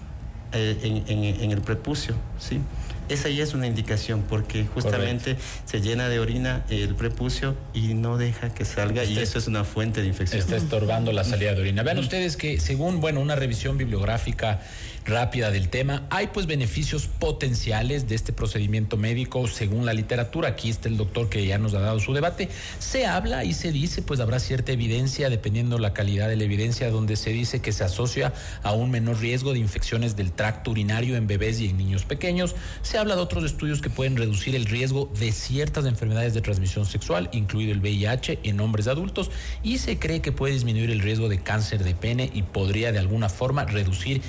eh, 0.53 1.37
en, 1.41 1.51
el 1.51 1.61
prepucio, 1.61 2.15
¿sí? 2.39 2.61
esa 3.09 3.29
ya 3.29 3.43
es 3.43 3.55
una 3.55 3.67
indicación 3.67 4.23
porque 4.29 4.65
justamente 4.65 5.37
se 5.65 5.81
llena 5.81 6.09
de 6.09 6.21
orina 6.21 6.65
el 6.71 6.95
prepucio 6.95 7.57
y 7.75 7.95
no 7.95 8.19
deja 8.19 8.55
que 8.55 8.65
salga 8.65 9.05
y 9.05 9.19
eso 9.19 9.39
es 9.39 9.47
una 9.49 9.65
fuente 9.65 10.01
de 10.01 10.07
infección. 10.07 10.41
Está 10.41 10.57
estorbando 10.57 11.13
la 11.13 11.25
salida 11.25 11.55
de 11.55 11.61
orina. 11.61 11.83
Vean 11.83 11.99
ustedes 11.99 12.37
que 12.37 12.61
según, 12.61 13.01
bueno, 13.01 13.21
una 13.21 13.35
revisión 13.35 13.77
bibliográfica 13.77 14.61
rápida 15.05 15.51
del 15.51 15.69
tema. 15.69 16.07
Hay 16.11 16.29
pues 16.29 16.47
beneficios 16.47 17.07
potenciales 17.07 18.09
de 18.09 18.15
este 18.15 18.33
procedimiento 18.33 18.97
médico 18.97 19.47
según 19.49 19.87
la 19.87 19.95
literatura. 19.95 20.49
Aquí 20.49 20.71
está 20.71 20.89
el 20.89 20.97
doctor 20.97 21.29
que 21.29 21.47
ya 21.47 21.59
nos 21.59 21.75
ha 21.75 21.81
dado 21.81 22.01
su 22.01 22.13
debate. 22.13 22.49
Se 22.79 23.07
habla 23.07 23.45
y 23.45 23.53
se 23.53 23.73
dice, 23.73 24.03
pues 24.03 24.21
habrá 24.21 24.39
cierta 24.39 24.73
evidencia, 24.73 25.31
dependiendo 25.31 25.79
la 25.79 25.93
calidad 25.93 26.29
de 26.29 26.37
la 26.37 26.45
evidencia, 26.45 26.91
donde 26.91 27.17
se 27.17 27.31
dice 27.31 27.61
que 27.61 27.73
se 27.73 27.85
asocia 27.85 28.33
a 28.63 28.73
un 28.73 28.91
menor 28.91 29.19
riesgo 29.21 29.53
de 29.53 29.59
infecciones 29.59 30.17
del 30.17 30.33
tracto 30.33 30.71
urinario 30.71 31.17
en 31.17 31.27
bebés 31.27 31.61
y 31.61 31.69
en 31.69 31.77
niños 31.77 32.05
pequeños. 32.05 32.55
Se 32.83 32.99
habla 32.99 33.17
de 33.17 33.23
otros 33.23 33.45
estudios 33.45 33.81
que 33.81 33.91
pueden 33.91 34.17
reducir 34.17 34.55
el 34.55 34.67
riesgo 34.67 35.11
de 35.19 35.33
ciertas 35.33 35.87
enfermedades 35.87 36.35
de 36.35 36.41
transmisión 36.41 36.87
sexual, 36.87 37.29
incluido 37.33 37.73
el 37.73 37.81
VIH 37.81 38.41
en 38.43 38.61
hombres 38.61 38.87
adultos, 38.87 39.31
y 39.63 39.79
se 39.79 39.99
cree 39.99 40.21
que 40.21 40.33
puede 40.33 40.55
disminuir 40.55 40.91
el 40.91 41.01
riesgo 41.01 41.29
de 41.29 41.43
cáncer 41.43 41.85
de 41.85 41.95
pene 41.95 42.31
y 42.33 42.43
podría 42.43 42.93
de 42.93 42.99
alguna 42.99 43.29
forma 43.29 43.65
reducir 43.65 44.23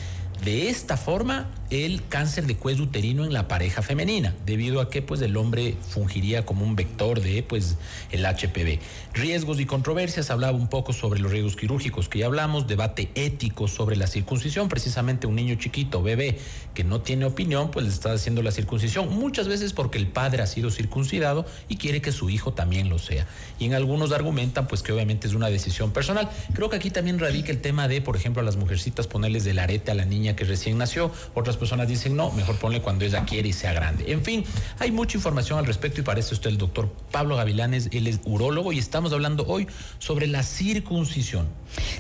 de 0.44 0.70
esta 0.70 0.98
forma 0.98 1.50
el 1.72 2.06
cáncer 2.10 2.48
de 2.48 2.58
cuello 2.58 2.84
uterino 2.84 3.24
en 3.24 3.32
la 3.32 3.48
pareja 3.48 3.82
femenina, 3.82 4.36
debido 4.46 4.82
a 4.82 4.90
que 4.90 5.02
pues 5.02 5.22
el 5.22 5.38
hombre 5.38 5.78
fungiría 5.90 6.46
como 6.46 6.66
un 6.66 6.76
vector 6.76 7.22
de 7.22 7.44
pues 7.44 7.78
el 8.12 8.26
HPV. 8.26 8.80
Riesgos 9.14 9.60
y 9.62 9.66
controversias, 9.66 10.32
hablaba 10.32 10.58
un 10.58 10.68
poco 10.68 10.92
sobre 10.92 11.22
los 11.22 11.32
riesgos 11.32 11.56
quirúrgicos 11.56 12.10
que 12.10 12.20
ya 12.20 12.26
hablamos, 12.26 12.68
debate 12.68 13.10
ético 13.16 13.70
sobre 13.70 13.96
la 13.96 14.08
circuncisión, 14.08 14.68
precisamente 14.68 15.28
un 15.28 15.36
niño 15.36 15.56
chiquito, 15.56 16.04
bebé, 16.04 16.38
que 16.74 16.84
no 16.84 17.00
tiene 17.00 17.24
opinión, 17.24 17.72
pues 17.72 17.86
le 17.86 17.92
está 17.92 18.12
haciendo 18.12 18.44
la 18.44 18.52
circuncisión, 18.52 19.08
muchas 19.10 19.48
veces 19.48 19.72
porque 19.72 19.98
el 19.98 20.08
padre 20.08 20.44
ha 20.44 20.48
sido 20.48 20.72
circuncidado 20.72 21.46
y 21.70 21.78
quiere 21.78 22.02
que 22.02 22.12
su 22.12 22.30
hijo 22.30 22.54
también 22.54 22.90
lo 22.90 23.00
sea. 23.00 23.26
Y 23.60 23.66
en 23.66 23.76
algunos 23.76 24.12
argumentan 24.12 24.68
pues 24.68 24.84
que 24.84 24.92
obviamente 24.92 25.28
es 25.28 25.34
una 25.34 25.50
decisión 25.50 25.92
personal. 25.92 26.30
Creo 26.54 26.70
que 26.70 26.76
aquí 26.76 26.92
también 26.92 27.18
radica 27.18 27.52
el 27.52 27.62
tema 27.62 27.88
de, 27.88 28.02
por 28.02 28.18
ejemplo, 28.18 28.42
a 28.42 28.46
las 28.46 28.58
mujercitas 28.58 29.08
ponerles 29.08 29.46
del 29.46 29.60
arete 29.60 29.92
a 29.92 29.96
la 29.96 30.04
niña 30.04 30.36
que 30.36 30.44
recién 30.44 30.78
nació, 30.78 31.12
otras 31.34 31.61
personas 31.62 31.88
dicen 31.88 32.16
no, 32.16 32.32
mejor 32.32 32.56
ponle 32.56 32.82
cuando 32.82 33.06
ella 33.06 33.24
quiere 33.24 33.50
y 33.50 33.54
sea 33.54 33.72
grande. 33.72 34.12
En 34.12 34.24
fin, 34.24 34.44
hay 34.80 34.92
mucha 34.92 35.16
información 35.16 35.60
al 35.60 35.68
respecto 35.68 36.02
y 36.02 36.04
parece 36.04 36.34
usted 36.34 36.50
el 36.50 36.58
doctor 36.58 36.92
Pablo 37.12 37.36
Gavilanes, 37.36 37.90
él 37.92 38.08
es 38.08 38.20
urólogo 38.26 38.74
y 38.74 38.80
estamos 38.80 39.14
hablando 39.14 39.46
hoy 39.46 39.68
sobre 40.00 40.26
la 40.26 40.42
circuncisión. 40.42 41.48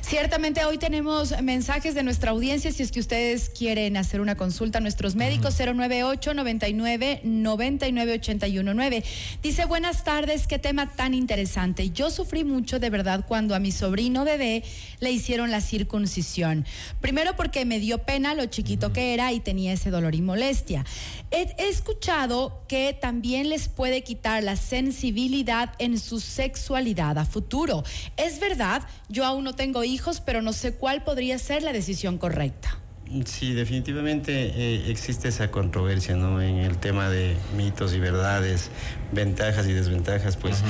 Ciertamente 0.01 0.65
hoy 0.65 0.77
tenemos 0.79 1.39
mensajes 1.43 1.93
de 1.93 2.01
nuestra 2.01 2.31
audiencia 2.31 2.71
si 2.71 2.81
es 2.81 2.91
que 2.91 2.99
ustedes 2.99 3.49
quieren 3.49 3.97
hacer 3.97 4.19
una 4.19 4.35
consulta 4.35 4.79
a 4.79 4.81
nuestros 4.81 5.15
médicos 5.15 5.55
098 5.59 6.33
99 6.33 7.21
99 7.23 8.13
819. 8.13 9.03
Dice, 9.43 9.65
"Buenas 9.65 10.03
tardes, 10.03 10.47
qué 10.47 10.57
tema 10.57 10.91
tan 10.91 11.13
interesante. 11.13 11.91
Yo 11.91 12.09
sufrí 12.09 12.43
mucho 12.43 12.79
de 12.79 12.89
verdad 12.89 13.25
cuando 13.27 13.53
a 13.53 13.59
mi 13.59 13.71
sobrino 13.71 14.25
bebé 14.25 14.63
le 14.99 15.11
hicieron 15.11 15.51
la 15.51 15.61
circuncisión. 15.61 16.65
Primero 16.99 17.35
porque 17.35 17.63
me 17.63 17.79
dio 17.79 17.99
pena 17.99 18.33
lo 18.33 18.47
chiquito 18.47 18.91
que 18.91 19.13
era 19.13 19.31
y 19.31 19.39
tenía 19.51 19.73
ese 19.73 19.91
dolor 19.91 20.15
y 20.15 20.21
molestia. 20.21 20.85
He, 21.29 21.53
he 21.57 21.67
escuchado 21.67 22.63
que 22.69 22.93
también 22.93 23.49
les 23.49 23.67
puede 23.67 24.01
quitar 24.01 24.41
la 24.43 24.55
sensibilidad 24.55 25.73
en 25.77 25.99
su 25.99 26.21
sexualidad 26.21 27.17
a 27.17 27.25
futuro. 27.25 27.83
¿Es 28.15 28.39
verdad? 28.39 28.83
Yo 29.09 29.25
aún 29.25 29.43
no 29.43 29.53
tengo 29.53 29.83
hijos, 29.83 30.21
pero 30.21 30.41
no 30.41 30.53
sé 30.53 30.75
cuál 30.75 31.03
podría 31.03 31.37
ser 31.37 31.63
la 31.63 31.73
decisión 31.73 32.17
correcta. 32.17 32.80
Sí, 33.25 33.53
definitivamente 33.53 34.53
eh, 34.55 34.89
existe 34.89 35.27
esa 35.27 35.51
controversia 35.51 36.15
¿no? 36.15 36.41
en 36.41 36.59
el 36.59 36.77
tema 36.77 37.09
de 37.09 37.35
mitos 37.57 37.93
y 37.93 37.99
verdades, 37.99 38.69
ventajas 39.11 39.67
y 39.67 39.73
desventajas. 39.73 40.37
Pues 40.37 40.63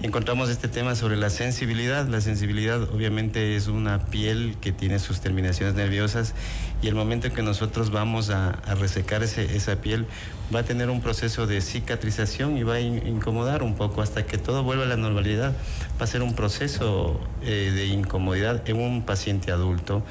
encontramos 0.00 0.48
este 0.48 0.68
tema 0.68 0.94
sobre 0.94 1.16
la 1.16 1.28
sensibilidad. 1.28 2.06
La 2.06 2.20
sensibilidad 2.20 2.80
obviamente 2.94 3.56
es 3.56 3.66
una 3.66 4.06
piel 4.06 4.56
que 4.60 4.70
tiene 4.70 5.00
sus 5.00 5.20
terminaciones 5.20 5.74
nerviosas 5.74 6.34
y 6.82 6.86
el 6.86 6.94
momento 6.94 7.26
en 7.26 7.34
que 7.34 7.42
nosotros 7.42 7.90
vamos 7.90 8.30
a, 8.30 8.52
resecar 8.78 9.24
esa 9.24 9.80
piel 9.80 10.06
va 10.54 10.60
a 10.60 10.62
tener 10.62 10.90
un 10.90 11.00
proceso 11.00 11.48
de 11.48 11.60
cicatrización 11.60 12.56
y 12.56 12.62
va 12.62 12.74
a 12.74 12.80
incomodar 12.80 13.64
un 13.64 13.74
poco 13.74 14.02
hasta 14.02 14.24
que 14.24 14.38
todo 14.38 14.62
vuelva 14.62 14.84
a 14.84 14.88
la 14.88 14.96
normalidad. 14.96 15.52
Va 16.00 16.04
a 16.04 16.06
ser 16.06 16.22
un 16.22 16.36
proceso 16.36 17.20
eh, 17.42 17.72
de 17.74 17.86
incomodidad 17.86 18.68
en 18.68 18.80
un 18.80 19.02
paciente 19.02 19.50
adulto. 19.50 20.04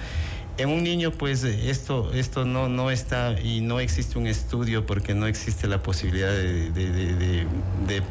En 0.57 0.69
un 0.69 0.83
niño, 0.83 1.11
pues 1.11 1.43
esto, 1.43 2.11
esto 2.13 2.43
no, 2.43 2.67
no 2.67 2.89
está 2.89 3.39
y 3.39 3.61
no 3.61 3.79
existe 3.79 4.17
un 4.17 4.25
estudio 4.25 4.87
porque 4.87 5.13
no 5.13 5.27
existe 5.27 5.67
la 5.67 5.83
posibilidad 5.83 6.31
de, 6.31 7.45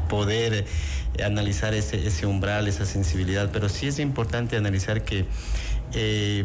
poder 0.09 0.65
analizar 1.25 1.75
ese, 1.75 2.07
ese, 2.07 2.27
umbral, 2.27 2.69
esa 2.69 2.87
sensibilidad, 2.87 3.51
pero 3.53 3.69
sí 3.69 3.89
es 3.89 3.99
importante 3.99 4.57
analizar 4.57 5.03
que 5.03 5.25
eh, 5.93 6.45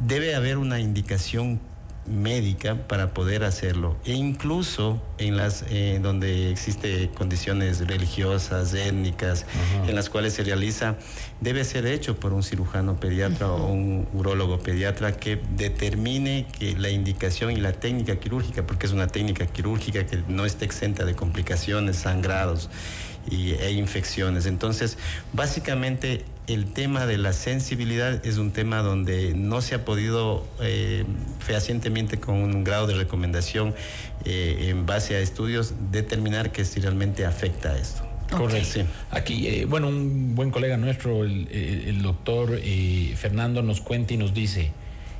debe 0.00 0.34
haber 0.34 0.56
una 0.56 0.80
indicación 0.80 1.60
médica 2.06 2.76
para 2.86 3.14
poder 3.14 3.44
hacerlo. 3.44 3.96
E 4.04 4.12
incluso 4.12 5.00
en 5.18 5.36
las 5.36 5.64
eh, 5.70 5.98
donde 6.02 6.50
existe 6.50 7.10
condiciones 7.14 7.86
religiosas 7.86 8.74
étnicas 8.74 9.46
en 9.86 9.94
las 9.94 10.10
cuales 10.10 10.34
se 10.34 10.44
realiza 10.44 10.96
debe 11.40 11.64
ser 11.64 11.86
hecho 11.86 12.16
por 12.18 12.32
un 12.32 12.42
cirujano 12.42 12.98
pediatra 12.98 13.50
o 13.50 13.66
un 13.66 14.06
urólogo 14.12 14.58
pediatra 14.58 15.16
que 15.16 15.40
determine 15.56 16.46
que 16.58 16.76
la 16.76 16.90
indicación 16.90 17.52
y 17.52 17.56
la 17.56 17.72
técnica 17.72 18.16
quirúrgica 18.16 18.66
porque 18.66 18.86
es 18.86 18.92
una 18.92 19.06
técnica 19.06 19.46
quirúrgica 19.46 20.06
que 20.06 20.22
no 20.28 20.44
está 20.44 20.64
exenta 20.64 21.04
de 21.04 21.14
complicaciones 21.14 21.96
sangrados 21.96 22.70
y, 23.30 23.52
e 23.52 23.72
infecciones. 23.72 24.46
Entonces 24.46 24.98
básicamente 25.32 26.24
el 26.46 26.66
tema 26.72 27.06
de 27.06 27.16
la 27.16 27.32
sensibilidad 27.32 28.24
es 28.26 28.36
un 28.36 28.52
tema 28.52 28.78
donde 28.78 29.32
no 29.34 29.62
se 29.62 29.74
ha 29.74 29.84
podido 29.84 30.46
eh, 30.60 31.04
fehacientemente 31.38 32.20
con 32.20 32.34
un 32.36 32.64
grado 32.64 32.86
de 32.86 32.94
recomendación 32.94 33.74
eh, 34.24 34.66
en 34.68 34.84
base 34.84 35.14
a 35.16 35.20
estudios 35.20 35.74
determinar 35.90 36.52
que 36.52 36.64
si 36.64 36.80
realmente 36.80 37.24
afecta 37.24 37.70
a 37.70 37.78
esto. 37.78 38.06
Correcto. 38.30 38.80
Aquí, 39.10 39.46
eh, 39.46 39.64
bueno, 39.64 39.88
un 39.88 40.34
buen 40.34 40.50
colega 40.50 40.76
nuestro, 40.76 41.24
el, 41.24 41.48
el 41.50 42.02
doctor 42.02 42.58
Fernando, 43.16 43.62
nos 43.62 43.80
cuenta 43.80 44.14
y 44.14 44.16
nos 44.16 44.34
dice, 44.34 44.72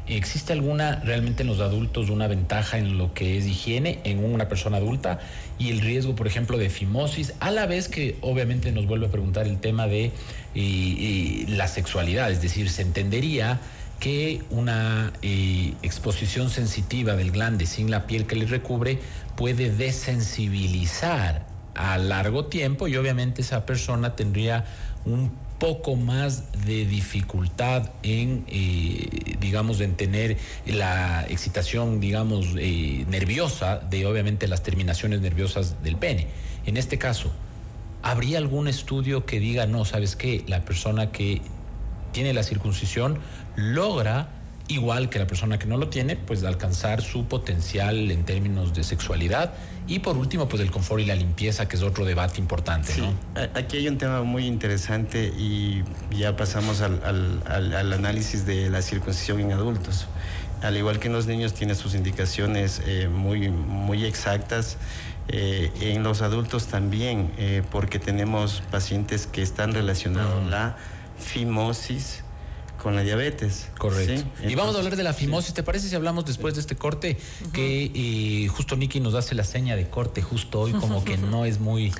¿Existe 0.06 0.52
alguna 0.52 1.00
realmente 1.00 1.44
en 1.44 1.48
los 1.48 1.60
adultos 1.60 2.10
una 2.10 2.26
ventaja 2.26 2.76
en 2.76 2.98
lo 2.98 3.14
que 3.14 3.38
es 3.38 3.46
higiene 3.46 4.00
en 4.04 4.22
una 4.22 4.48
persona 4.48 4.76
adulta 4.76 5.18
y 5.58 5.70
el 5.70 5.80
riesgo, 5.80 6.14
por 6.14 6.26
ejemplo, 6.26 6.58
de 6.58 6.68
fimosis? 6.68 7.32
A 7.40 7.50
la 7.50 7.64
vez 7.64 7.88
que 7.88 8.18
obviamente 8.20 8.70
nos 8.70 8.86
vuelve 8.86 9.06
a 9.06 9.10
preguntar 9.10 9.46
el 9.46 9.58
tema 9.60 9.86
de 9.86 10.12
la 11.48 11.68
sexualidad, 11.68 12.30
es 12.30 12.42
decir, 12.42 12.68
se 12.68 12.82
entendería 12.82 13.60
que 13.98 14.42
una 14.50 15.14
exposición 15.22 16.50
sensitiva 16.50 17.16
del 17.16 17.30
glande 17.30 17.64
sin 17.64 17.90
la 17.90 18.06
piel 18.06 18.26
que 18.26 18.36
le 18.36 18.44
recubre 18.44 18.98
puede 19.36 19.70
desensibilizar 19.70 21.46
a 21.74 21.96
largo 21.96 22.46
tiempo 22.46 22.88
y 22.88 22.96
obviamente 22.96 23.40
esa 23.40 23.64
persona 23.64 24.14
tendría 24.14 24.66
un 25.06 25.32
poco 25.58 25.96
más 25.96 26.52
de 26.66 26.84
dificultad 26.84 27.90
en, 28.02 28.44
eh, 28.48 29.36
digamos, 29.40 29.80
en 29.80 29.94
tener 29.94 30.36
la 30.66 31.24
excitación, 31.28 32.00
digamos, 32.00 32.48
eh, 32.58 33.04
nerviosa 33.08 33.78
de 33.78 34.06
obviamente 34.06 34.48
las 34.48 34.62
terminaciones 34.62 35.20
nerviosas 35.20 35.82
del 35.82 35.96
pene. 35.96 36.26
En 36.66 36.76
este 36.76 36.98
caso, 36.98 37.32
¿habría 38.02 38.38
algún 38.38 38.68
estudio 38.68 39.26
que 39.26 39.38
diga, 39.40 39.66
no, 39.66 39.84
sabes 39.84 40.16
qué, 40.16 40.44
la 40.48 40.64
persona 40.64 41.12
que 41.12 41.40
tiene 42.12 42.32
la 42.32 42.42
circuncisión 42.42 43.18
logra 43.56 44.28
igual 44.68 45.10
que 45.10 45.18
la 45.18 45.26
persona 45.26 45.58
que 45.58 45.66
no 45.66 45.76
lo 45.76 45.88
tiene, 45.88 46.16
pues 46.16 46.42
alcanzar 46.44 47.02
su 47.02 47.26
potencial 47.26 48.10
en 48.10 48.24
términos 48.24 48.72
de 48.72 48.82
sexualidad 48.82 49.52
y 49.86 49.98
por 49.98 50.16
último, 50.16 50.48
pues 50.48 50.62
el 50.62 50.70
confort 50.70 51.02
y 51.02 51.04
la 51.04 51.14
limpieza, 51.14 51.68
que 51.68 51.76
es 51.76 51.82
otro 51.82 52.06
debate 52.06 52.40
importante. 52.40 52.92
Sí. 52.92 53.04
Aquí 53.54 53.76
hay 53.76 53.88
un 53.88 53.98
tema 53.98 54.22
muy 54.22 54.46
interesante 54.46 55.26
y 55.36 55.84
ya 56.16 56.36
pasamos 56.36 56.80
al, 56.80 57.02
al, 57.44 57.92
análisis 57.92 58.46
de 58.46 58.70
la 58.70 58.80
circuncisión 58.80 59.40
en 59.40 59.52
adultos. 59.52 60.06
Al 60.62 60.78
igual 60.78 60.98
que 60.98 61.08
en 61.08 61.12
los 61.12 61.26
niños 61.26 61.52
tiene 61.52 61.74
sus 61.74 61.94
indicaciones 61.94 62.80
eh, 62.86 63.08
muy, 63.08 63.50
muy 63.50 64.04
exactas 64.04 64.78
Eh, 65.28 65.72
en 65.80 66.02
los 66.02 66.20
adultos 66.20 66.66
también, 66.66 67.32
eh, 67.38 67.62
porque 67.70 67.98
tenemos 67.98 68.62
pacientes 68.70 69.26
que 69.26 69.40
están 69.40 69.72
relacionados 69.72 70.44
la 70.50 70.76
fimosis 71.18 72.23
con 72.84 72.94
la 72.94 73.02
diabetes. 73.02 73.68
Correcto. 73.78 74.22
y 74.46 74.54
vamos 74.54 74.74
a 74.74 74.78
hablar 74.78 74.94
de 74.94 75.02
la 75.02 75.14
fimosis. 75.14 75.54
¿Te 75.54 75.62
parece 75.62 75.88
si 75.88 75.96
hablamos 75.96 76.26
después 76.26 76.54
de 76.54 76.60
este 76.60 76.76
corte? 76.76 77.16
Que 77.54 77.90
eh, 77.94 78.48
justo 78.48 78.76
Nicky 78.76 79.00
nos 79.00 79.14
hace 79.14 79.34
la 79.34 79.42
seña 79.42 79.74
de 79.74 79.88
corte 79.88 80.20
justo 80.20 80.60
hoy, 80.60 80.72
como 80.72 81.02
que 81.02 81.16
no 81.16 81.46
es 81.46 81.60
muy 81.60 81.86
eh, 81.86 81.92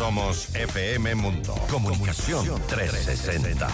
FM 0.00 1.14
Mundo. 1.14 1.54
Comunicación 1.70 2.58
360. 2.68 3.68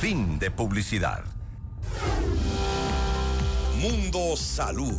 Fin 0.00 0.36
de 0.36 0.50
publicidad. 0.50 1.22
Mundo 3.80 4.36
Salud. 4.36 4.92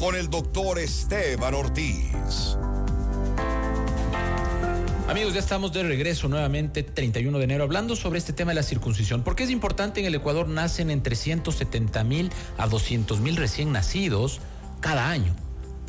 Con 0.00 0.16
el 0.16 0.28
doctor 0.28 0.80
Esteban 0.80 1.54
Ortiz. 1.54 2.56
Amigos, 5.08 5.34
ya 5.34 5.38
estamos 5.38 5.72
de 5.72 5.84
regreso 5.84 6.26
nuevamente, 6.26 6.82
31 6.82 7.38
de 7.38 7.44
enero, 7.44 7.62
hablando 7.62 7.94
sobre 7.94 8.18
este 8.18 8.32
tema 8.32 8.50
de 8.50 8.56
la 8.56 8.64
circuncisión. 8.64 9.22
Porque 9.22 9.44
es 9.44 9.50
importante 9.50 10.00
en 10.00 10.06
el 10.06 10.16
Ecuador 10.16 10.48
nacen 10.48 10.90
entre 10.90 11.14
170 11.14 12.02
mil 12.02 12.32
a 12.58 12.66
200 12.66 13.20
mil 13.20 13.36
recién 13.36 13.70
nacidos 13.70 14.40
cada 14.80 15.08
año. 15.08 15.45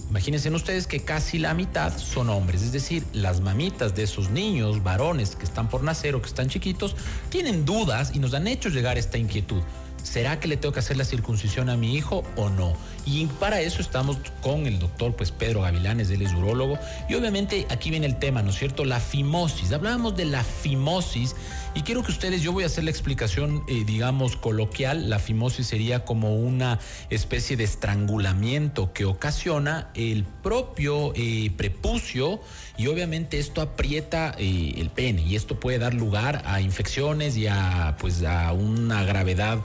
Imagínense 0.10 0.50
ustedes 0.50 0.88
que 0.88 1.02
casi 1.02 1.38
la 1.38 1.54
mitad 1.54 1.98
son 1.98 2.30
hombres, 2.30 2.62
es 2.62 2.72
decir, 2.72 3.04
las 3.14 3.42
mamitas 3.42 3.94
de 3.94 4.04
esos 4.04 4.30
niños, 4.30 4.82
varones 4.82 5.36
que 5.36 5.44
están 5.44 5.70
por 5.70 5.84
nacer 5.84 6.16
o 6.16 6.22
que 6.22 6.28
están 6.28 6.48
chiquitos, 6.48 6.96
tienen 7.30 7.66
dudas 7.66 8.12
y 8.14 8.20
nos 8.20 8.34
han 8.34 8.48
hecho 8.48 8.70
llegar 8.70 8.98
esta 8.98 9.18
inquietud. 9.18 9.62
¿será 10.08 10.40
que 10.40 10.48
le 10.48 10.58
tengo 10.58 10.74
que 10.74 10.80
hacer 10.80 10.98
la 10.98 11.04
circuncisión 11.04 11.70
a 11.70 11.76
mi 11.76 11.96
hijo 11.96 12.24
o 12.36 12.50
no? 12.50 12.74
Y 13.08 13.26
para 13.40 13.62
eso 13.62 13.82
estamos 13.82 14.18
con 14.42 14.68
el 14.68 14.80
doctor 14.80 15.16
pues 15.16 15.32
Pedro 15.32 15.62
Gavilanes, 15.62 16.10
él 16.10 16.22
es 16.24 16.34
urólogo. 16.34 16.78
Y 17.08 17.14
obviamente 17.16 17.66
aquí 17.70 17.90
viene 17.90 18.06
el 18.06 18.20
tema, 18.20 18.44
¿no 18.44 18.50
es 18.50 18.58
cierto? 18.58 18.84
La 18.84 19.00
fimosis. 19.00 19.72
Hablábamos 19.72 20.18
de 20.18 20.26
la 20.26 20.44
fimosis 20.44 21.34
y 21.74 21.84
quiero 21.84 22.04
que 22.04 22.12
ustedes, 22.12 22.42
yo 22.42 22.52
voy 22.52 22.64
a 22.64 22.66
hacer 22.66 22.84
la 22.84 22.90
explicación, 22.90 23.64
eh, 23.70 23.84
digamos, 23.86 24.36
coloquial. 24.36 25.10
La 25.10 25.20
fimosis 25.20 25.68
sería 25.68 26.04
como 26.04 26.36
una 26.36 26.80
especie 27.10 27.56
de 27.56 27.64
estrangulamiento 27.64 28.92
que 28.92 29.06
ocasiona 29.06 29.90
el 29.94 30.26
propio 30.26 31.14
eh, 31.16 31.50
prepucio 31.56 32.42
y 32.78 32.88
obviamente 32.88 33.40
esto 33.40 33.62
aprieta 33.62 34.36
eh, 34.38 34.74
el 34.78 34.90
pene 34.90 35.22
y 35.22 35.38
esto 35.38 35.62
puede 35.62 35.80
dar 35.80 35.94
lugar 35.94 36.42
a 36.46 36.60
infecciones 36.60 37.38
y 37.38 37.48
a, 37.48 37.96
pues, 38.02 38.22
a 38.24 38.52
una 38.52 39.04
gravedad 39.04 39.60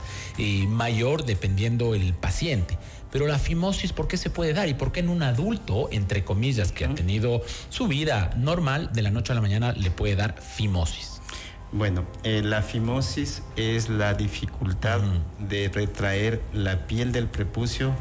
mayor 0.67 1.25
dependiendo 1.25 1.93
el 1.93 2.13
paciente. 2.13 2.77
Pero 3.13 3.27
la 3.27 3.37
fimosis, 3.37 3.93
¿por 3.93 4.07
qué 4.07 4.17
se 4.17 4.31
puede 4.31 4.53
dar? 4.53 4.67
¿Y 4.67 4.73
por 4.73 4.91
qué 4.91 5.01
en 5.01 5.09
un 5.09 5.21
adulto, 5.21 5.87
entre 5.91 6.23
comillas, 6.23 6.71
que 6.71 6.83
ha 6.83 6.95
tenido 6.95 7.43
su 7.69 7.87
vida 7.87 8.31
normal, 8.35 8.89
de 8.91 9.03
la 9.03 9.11
noche 9.11 9.33
a 9.33 9.35
la 9.35 9.41
mañana 9.41 9.71
le 9.73 9.91
puede 9.91 10.15
dar 10.15 10.41
fimosis? 10.41 11.21
Bueno, 11.71 12.07
eh, 12.23 12.41
la 12.43 12.63
fimosis 12.63 13.43
es 13.55 13.87
la 13.87 14.15
dificultad 14.15 15.01
de 15.37 15.69
retraer 15.69 16.41
la 16.53 16.87
piel 16.87 17.11
del 17.11 17.27
prepucio 17.27 17.93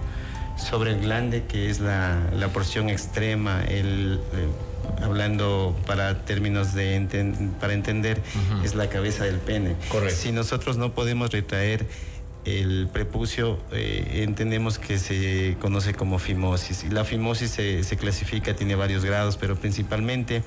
sobre 0.56 0.92
el 0.92 1.00
glande, 1.00 1.44
que 1.44 1.68
es 1.68 1.80
la, 1.80 2.48
porción 2.54 2.88
extrema, 2.88 3.62
el, 3.64 4.18
eh, 4.32 5.02
hablando 5.02 5.76
para 5.86 6.24
términos 6.24 6.72
de 6.72 7.46
para 7.60 7.74
entender, 7.74 8.22
es 8.64 8.74
la 8.74 8.88
cabeza 8.88 9.24
del 9.24 9.36
pene. 9.36 9.76
Correcto. 9.90 10.16
Si 10.16 10.32
nosotros 10.32 10.78
no 10.78 10.94
podemos 10.94 11.30
retraer 11.30 11.86
el 12.44 12.88
prepucio 12.92 13.58
eh, 13.70 14.22
entendemos 14.24 14.78
que 14.78 14.98
se 14.98 15.56
conoce 15.60 15.94
como 15.94 16.18
fimosis 16.18 16.82
y 16.82 16.88
la 16.88 17.04
fimosis 17.04 17.50
se, 17.50 17.84
se, 17.84 17.96
clasifica, 17.96 18.56
tiene 18.56 18.74
varios 18.74 19.04
grados, 19.04 19.36
pero 19.36 19.54
principalmente 19.54 20.42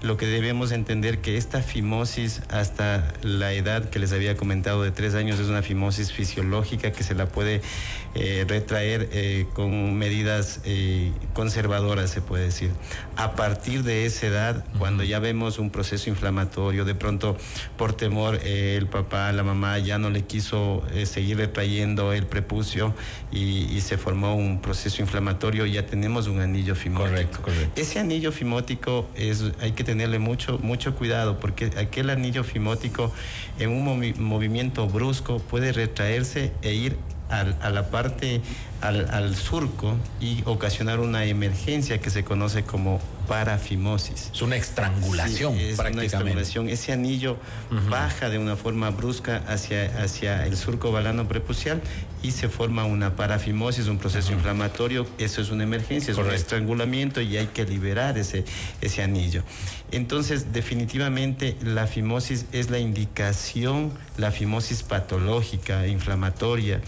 lo 0.00 0.16
que 0.16 0.26
debemos 0.26 0.72
entender 0.72 1.18
que 1.18 1.36
esta 1.36 1.60
fimosis 1.60 2.40
hasta 2.48 3.12
la 3.22 3.52
edad 3.52 3.90
que 3.90 3.98
les 3.98 4.12
había 4.12 4.36
comentado 4.36 4.82
de 4.82 4.90
tres 4.90 5.14
años 5.14 5.38
es 5.38 5.48
una 5.48 5.60
fimosis 5.60 6.12
fisiológica 6.12 6.92
que 6.92 7.02
se 7.02 7.14
la 7.14 7.26
puede 7.26 7.60
eh, 8.14 8.46
retraer 8.48 9.10
eh, 9.12 9.46
con 9.52 9.94
medidas 9.94 10.60
conservadoras, 11.34 12.10
se 12.10 12.22
puede 12.22 12.44
decir. 12.44 12.70
A 13.16 13.32
partir 13.34 13.82
de 13.82 14.06
esa 14.06 14.26
edad, 14.26 14.64
cuando 14.78 15.04
ya 15.04 15.18
vemos 15.18 15.58
un 15.58 15.70
proceso 15.70 16.08
inflamatorio, 16.08 16.84
de 16.84 16.94
pronto 16.94 17.36
por 17.76 17.92
temor 17.92 18.36
el 18.44 18.86
papá, 18.86 19.30
la 19.32 19.42
mamá 19.42 19.78
ya 19.78 19.98
no 19.98 20.10
le 20.10 20.22
quiso 20.22 20.82
seguir 21.04 21.33
retrayendo 21.34 22.12
el 22.12 22.26
prepucio 22.26 22.94
y, 23.32 23.80
se 23.80 23.98
formó 23.98 24.34
un 24.34 24.62
proceso 24.62 25.02
inflamatorio, 25.02 25.66
ya 25.66 25.84
tenemos 25.84 26.26
un 26.26 26.40
anillo 26.40 26.74
fimótico. 26.74 27.10
Correcto, 27.10 27.42
correcto. 27.42 27.80
Ese 27.80 27.98
anillo 27.98 28.32
fimótico 28.32 29.06
es, 29.14 29.52
hay 29.60 29.72
que 29.72 29.84
tenerle 29.84 30.18
mucho, 30.18 30.58
mucho 30.62 30.94
cuidado 30.94 31.38
porque 31.38 31.66
aquel 31.76 32.08
anillo 32.08 32.44
fimótico 32.44 33.12
en 33.58 33.70
un 33.70 34.14
movimiento 34.18 34.88
brusco 34.88 35.38
puede 35.38 35.72
retraerse 35.72 36.52
e 36.62 36.74
ir 36.74 36.96
a 37.30 37.70
la 37.70 37.90
parte, 37.90 38.40
al, 38.80 39.10
al, 39.10 39.34
surco 39.34 39.96
y 40.20 40.42
ocasionar 40.44 41.00
una 41.00 41.24
emergencia 41.24 42.00
que 42.00 42.10
se 42.10 42.22
conoce 42.22 42.62
como 42.62 43.00
parafimosis. 43.26 44.30
Es 44.32 44.42
una 44.42 44.56
estrangulación, 44.56 45.56
es 45.56 45.78
Una 45.78 46.04
estrangulación. 46.04 46.68
Ese 46.68 46.92
anillo 46.92 47.36
baja 47.88 48.28
de 48.28 48.38
una 48.38 48.56
forma 48.56 48.90
brusca 48.90 49.42
hacia, 49.48 50.02
hacia 50.02 50.46
el 50.46 50.56
surco 50.56 50.92
balano 50.92 51.28
prepucial 51.28 51.80
y 52.24 52.30
se 52.30 52.48
forma 52.48 52.86
una 52.86 53.16
parafimosis, 53.16 53.86
un 53.86 53.98
proceso 53.98 54.32
inflamatorio. 54.32 55.06
Eso 55.18 55.42
es 55.42 55.50
una 55.50 55.64
emergencia, 55.64 56.12
es 56.12 56.18
un 56.18 56.30
estrangulamiento 56.30 57.20
y 57.20 57.36
hay 57.36 57.48
que 57.48 57.66
liberar 57.66 58.16
ese, 58.16 58.44
ese 58.80 59.02
anillo. 59.02 59.42
Entonces, 59.90 60.52
definitivamente 60.52 61.56
la 61.62 61.86
fimosis 61.86 62.46
es 62.52 62.70
la 62.70 62.78
indicación, 62.78 63.92
la 64.16 64.30
fimosis 64.30 64.82
patológica, 64.82 65.86
inflamatoria, 65.86 66.80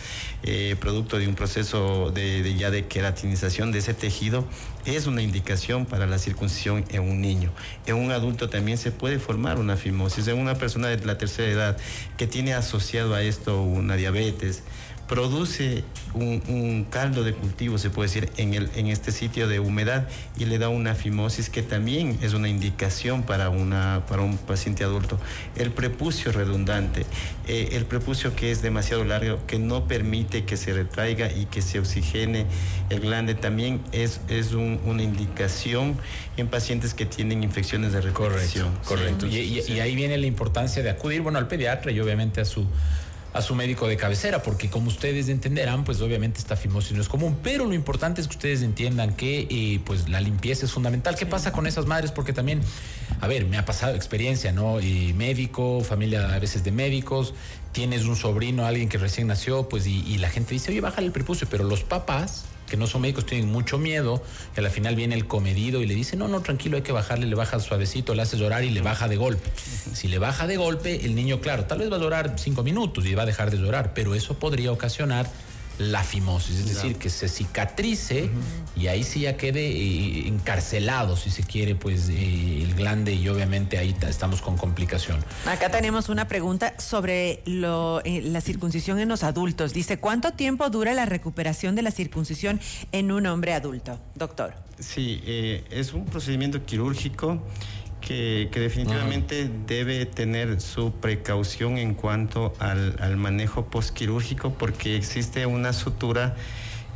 eh, 0.42 0.74
producto 0.80 1.18
de 1.18 1.28
un 1.28 1.34
proceso 1.34 2.10
de, 2.10 2.42
de, 2.42 2.56
ya 2.56 2.70
de 2.70 2.86
queratinización 2.86 3.72
de 3.72 3.80
ese 3.80 3.92
tejido, 3.92 4.46
es 4.86 5.06
una 5.06 5.22
indicación 5.22 5.86
para 5.86 6.06
la 6.06 6.18
circuncisión 6.18 6.84
en 6.90 7.02
un 7.02 7.20
niño. 7.20 7.50
En 7.86 7.96
un 7.96 8.12
adulto 8.12 8.48
también 8.48 8.78
se 8.78 8.92
puede 8.92 9.18
formar 9.18 9.58
una 9.58 9.76
fimosis. 9.76 10.28
En 10.28 10.38
una 10.38 10.54
persona 10.54 10.88
de 10.88 11.04
la 11.04 11.18
tercera 11.18 11.50
edad 11.50 11.76
que 12.16 12.26
tiene 12.26 12.54
asociado 12.54 13.14
a 13.14 13.22
esto 13.22 13.62
una 13.62 13.96
diabetes, 13.96 14.62
produce 15.08 15.84
un, 16.14 16.86
caldo 16.90 17.24
de 17.24 17.32
cultivo, 17.32 17.78
se 17.78 17.90
puede 17.90 18.08
decir, 18.08 18.30
en, 18.36 18.54
el, 18.54 18.70
en 18.74 18.86
este 18.86 19.12
sitio 19.12 19.48
de 19.48 19.60
humedad 19.60 20.08
y 20.38 20.46
le 20.46 20.58
da 20.58 20.68
una 20.68 20.94
fimosis 20.94 21.50
que 21.50 21.62
también 21.62 22.18
es 22.22 22.32
una 22.34 22.48
indicación 22.48 23.22
para, 23.22 23.50
una, 23.50 24.02
para 24.08 24.22
un 24.22 24.38
paciente 24.38 24.84
adulto. 24.84 25.18
El 25.56 25.70
prepucio 25.70 26.32
redundante, 26.32 27.06
eh, 27.46 27.70
el 27.72 27.86
prepucio 27.86 28.34
que 28.34 28.50
es 28.50 28.62
demasiado 28.62 29.04
largo, 29.04 29.38
que 29.46 29.58
no 29.58 29.86
permite 29.86 30.44
que 30.44 30.56
se 30.56 30.72
retraiga 30.72 31.30
y 31.30 31.46
que 31.46 31.62
se 31.62 31.78
oxigene 31.78 32.46
el 32.90 33.00
glande, 33.00 33.34
también 33.34 33.80
es, 33.92 34.20
es 34.28 34.52
una 34.84 35.02
indicación 35.02 35.96
en 36.36 36.48
pacientes 36.48 36.94
que 36.94 37.06
tienen 37.06 37.42
infecciones 37.42 37.92
de 37.92 38.00
respiración. 38.00 38.70
Correcto, 38.84 39.26
correcto. 39.26 39.26
y, 39.26 39.60
y 39.66 39.80
ahí 39.80 39.94
viene 39.94 40.18
la 40.18 40.26
importancia 40.26 40.82
de 40.82 40.90
acudir, 40.90 41.22
bueno, 41.22 41.38
al 41.38 41.48
pediatra 41.48 41.92
y 41.92 42.00
obviamente 42.00 42.40
a 42.40 42.44
su 42.44 42.66
a 43.36 43.42
su 43.42 43.54
médico 43.54 43.86
de 43.86 43.96
cabecera, 43.96 44.42
porque 44.42 44.70
como 44.70 44.88
ustedes 44.88 45.28
entenderán, 45.28 45.84
pues 45.84 46.00
obviamente 46.00 46.40
esta 46.40 46.56
fimosis 46.56 46.92
no 46.92 47.02
es 47.02 47.08
común, 47.08 47.38
pero 47.42 47.66
lo 47.66 47.74
importante 47.74 48.20
es 48.20 48.28
que 48.28 48.34
ustedes 48.34 48.62
entiendan 48.62 49.14
que 49.14 49.46
eh, 49.50 49.80
pues 49.84 50.08
la 50.08 50.20
limpieza 50.20 50.64
es 50.64 50.72
fundamental. 50.72 51.16
¿Qué 51.16 51.26
pasa 51.26 51.52
con 51.52 51.66
esas 51.66 51.86
madres? 51.86 52.12
Porque 52.12 52.32
también, 52.32 52.60
a 53.20 53.28
ver, 53.28 53.44
me 53.46 53.58
ha 53.58 53.64
pasado 53.64 53.94
experiencia, 53.94 54.52
¿no? 54.52 54.80
Y 54.80 55.12
médico, 55.12 55.82
familia 55.82 56.34
a 56.34 56.38
veces 56.38 56.64
de 56.64 56.72
médicos, 56.72 57.34
tienes 57.72 58.04
un 58.04 58.16
sobrino, 58.16 58.64
alguien 58.64 58.88
que 58.88 58.98
recién 58.98 59.26
nació, 59.26 59.68
pues 59.68 59.86
y, 59.86 60.00
y 60.06 60.18
la 60.18 60.30
gente 60.30 60.54
dice, 60.54 60.70
oye, 60.70 60.80
bájale 60.80 61.06
el 61.06 61.12
prepucio, 61.12 61.46
pero 61.50 61.64
los 61.64 61.84
papás 61.84 62.46
que 62.66 62.76
no 62.76 62.86
son 62.86 63.02
médicos 63.02 63.26
tienen 63.26 63.50
mucho 63.50 63.78
miedo, 63.78 64.22
y 64.56 64.60
al 64.60 64.70
final 64.70 64.96
viene 64.96 65.14
el 65.14 65.26
comedido 65.26 65.82
y 65.82 65.86
le 65.86 65.94
dice, 65.94 66.16
no, 66.16 66.28
no, 66.28 66.40
tranquilo, 66.42 66.76
hay 66.76 66.82
que 66.82 66.92
bajarle, 66.92 67.26
le 67.26 67.34
baja 67.34 67.60
suavecito, 67.60 68.14
le 68.14 68.22
hace 68.22 68.36
llorar 68.36 68.64
y 68.64 68.70
le 68.70 68.82
baja 68.82 69.08
de 69.08 69.16
golpe. 69.16 69.50
Si 69.92 70.08
le 70.08 70.18
baja 70.18 70.46
de 70.46 70.56
golpe, 70.56 71.04
el 71.04 71.14
niño, 71.14 71.40
claro, 71.40 71.64
tal 71.64 71.78
vez 71.78 71.90
va 71.90 71.96
a 71.96 72.00
llorar 72.00 72.34
cinco 72.38 72.62
minutos 72.62 73.06
y 73.06 73.14
va 73.14 73.22
a 73.22 73.26
dejar 73.26 73.50
de 73.50 73.58
llorar, 73.58 73.92
pero 73.94 74.14
eso 74.14 74.38
podría 74.38 74.72
ocasionar 74.72 75.30
la 75.78 76.02
fimosis, 76.02 76.58
es 76.58 76.74
decir, 76.74 76.96
que 76.96 77.10
se 77.10 77.28
cicatrice 77.28 78.30
y 78.74 78.86
ahí 78.88 79.04
sí 79.04 79.20
ya 79.20 79.36
quede 79.36 79.66
eh, 79.66 80.28
encarcelado, 80.28 81.16
si 81.16 81.30
se 81.30 81.42
quiere, 81.42 81.74
pues 81.74 82.08
eh, 82.08 82.62
el 82.62 82.74
glande 82.74 83.14
y 83.14 83.28
obviamente 83.28 83.78
ahí 83.78 83.94
estamos 84.08 84.40
con 84.40 84.56
complicación. 84.56 85.18
Acá 85.46 85.70
tenemos 85.70 86.08
una 86.08 86.28
pregunta 86.28 86.74
sobre 86.78 87.42
lo, 87.44 88.00
eh, 88.04 88.22
la 88.22 88.40
circuncisión 88.40 88.98
en 88.98 89.08
los 89.08 89.22
adultos. 89.22 89.72
Dice, 89.72 89.98
¿cuánto 89.98 90.32
tiempo 90.32 90.70
dura 90.70 90.94
la 90.94 91.06
recuperación 91.06 91.74
de 91.74 91.82
la 91.82 91.90
circuncisión 91.90 92.60
en 92.92 93.12
un 93.12 93.26
hombre 93.26 93.54
adulto, 93.54 93.98
doctor? 94.14 94.54
Sí, 94.78 95.22
es 95.70 95.94
un 95.94 96.04
procedimiento 96.04 96.64
quirúrgico 96.66 97.42
que, 98.06 98.48
definitivamente 98.54 99.50
debe 99.66 100.06
tener 100.06 100.60
su 100.60 100.92
precaución 100.92 101.76
en 101.76 101.94
cuanto 101.94 102.54
al, 102.60 103.16
manejo 103.16 103.66
postquirúrgico 103.66 104.54
porque 104.54 104.96
existe 104.96 105.44
una 105.46 105.72
sutura 105.72 106.36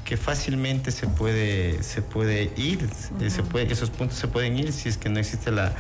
que 0.04 0.16
fácilmente 0.16 0.92
se 0.92 1.08
puede, 1.08 1.82
se 1.82 2.02
puede 2.02 2.50
ir, 2.56 2.88
se 3.28 3.42
puede, 3.42 3.72
esos 3.72 3.90
puntos 3.90 4.18
se 4.18 4.28
pueden 4.28 4.56
ir 4.56 4.72
si 4.72 4.88
es 4.88 4.96
que 4.96 5.08
no 5.08 5.18
existe 5.18 5.50
la, 5.50 5.74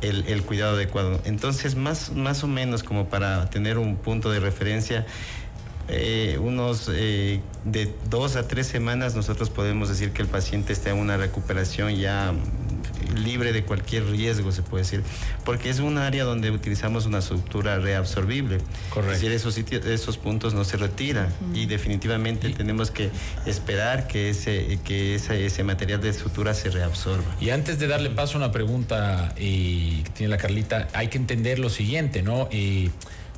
el, 0.00 0.42
cuidado 0.42 0.76
adecuado. 0.76 1.20
Entonces, 1.24 1.74
más, 1.74 2.12
más 2.12 2.44
o 2.44 2.46
menos 2.46 2.82
como 2.82 3.08
para 3.08 3.50
tener 3.50 3.78
un 3.78 3.96
punto 3.96 4.30
de 4.30 4.40
referencia, 4.40 5.04
eh, 5.88 6.38
unos 6.40 6.90
eh, 6.92 7.40
de 7.64 7.92
dos 8.10 8.34
a 8.34 8.48
tres 8.48 8.66
semanas 8.66 9.14
nosotros 9.14 9.50
podemos 9.50 9.88
decir 9.88 10.10
que 10.10 10.20
el 10.20 10.26
paciente 10.26 10.72
está 10.72 10.90
en 10.90 10.98
una 10.98 11.16
recuperación 11.16 11.94
ya 11.94 12.34
libre 13.18 13.52
de 13.52 13.64
cualquier 13.64 14.04
riesgo, 14.06 14.52
se 14.52 14.62
puede 14.62 14.84
decir, 14.84 15.02
porque 15.44 15.70
es 15.70 15.80
un 15.80 15.98
área 15.98 16.24
donde 16.24 16.50
utilizamos 16.50 17.06
una 17.06 17.18
estructura 17.18 17.78
reabsorbible. 17.78 18.58
Correcto. 18.90 19.14
Es 19.14 19.20
decir, 19.20 19.32
esos, 19.32 19.54
sitios, 19.54 19.84
esos 19.86 20.18
puntos 20.18 20.54
no 20.54 20.64
se 20.64 20.76
retiran 20.76 21.28
y 21.54 21.66
definitivamente 21.66 22.50
tenemos 22.50 22.90
que 22.90 23.10
esperar 23.46 24.06
que 24.06 24.30
ese, 24.30 24.78
que 24.84 25.14
ese, 25.14 25.64
material 25.64 26.00
de 26.00 26.12
sutura 26.12 26.54
se 26.54 26.70
reabsorba. 26.70 27.24
Y 27.40 27.50
antes 27.50 27.78
de 27.78 27.88
darle 27.88 28.10
paso 28.10 28.34
a 28.34 28.36
una 28.38 28.52
pregunta 28.52 29.34
eh, 29.36 30.02
que 30.04 30.10
tiene 30.10 30.30
la 30.30 30.38
Carlita, 30.38 30.88
hay 30.92 31.08
que 31.08 31.18
entender 31.18 31.58
lo 31.58 31.70
siguiente, 31.70 32.22
¿no? 32.22 32.48
Eh, 32.50 32.90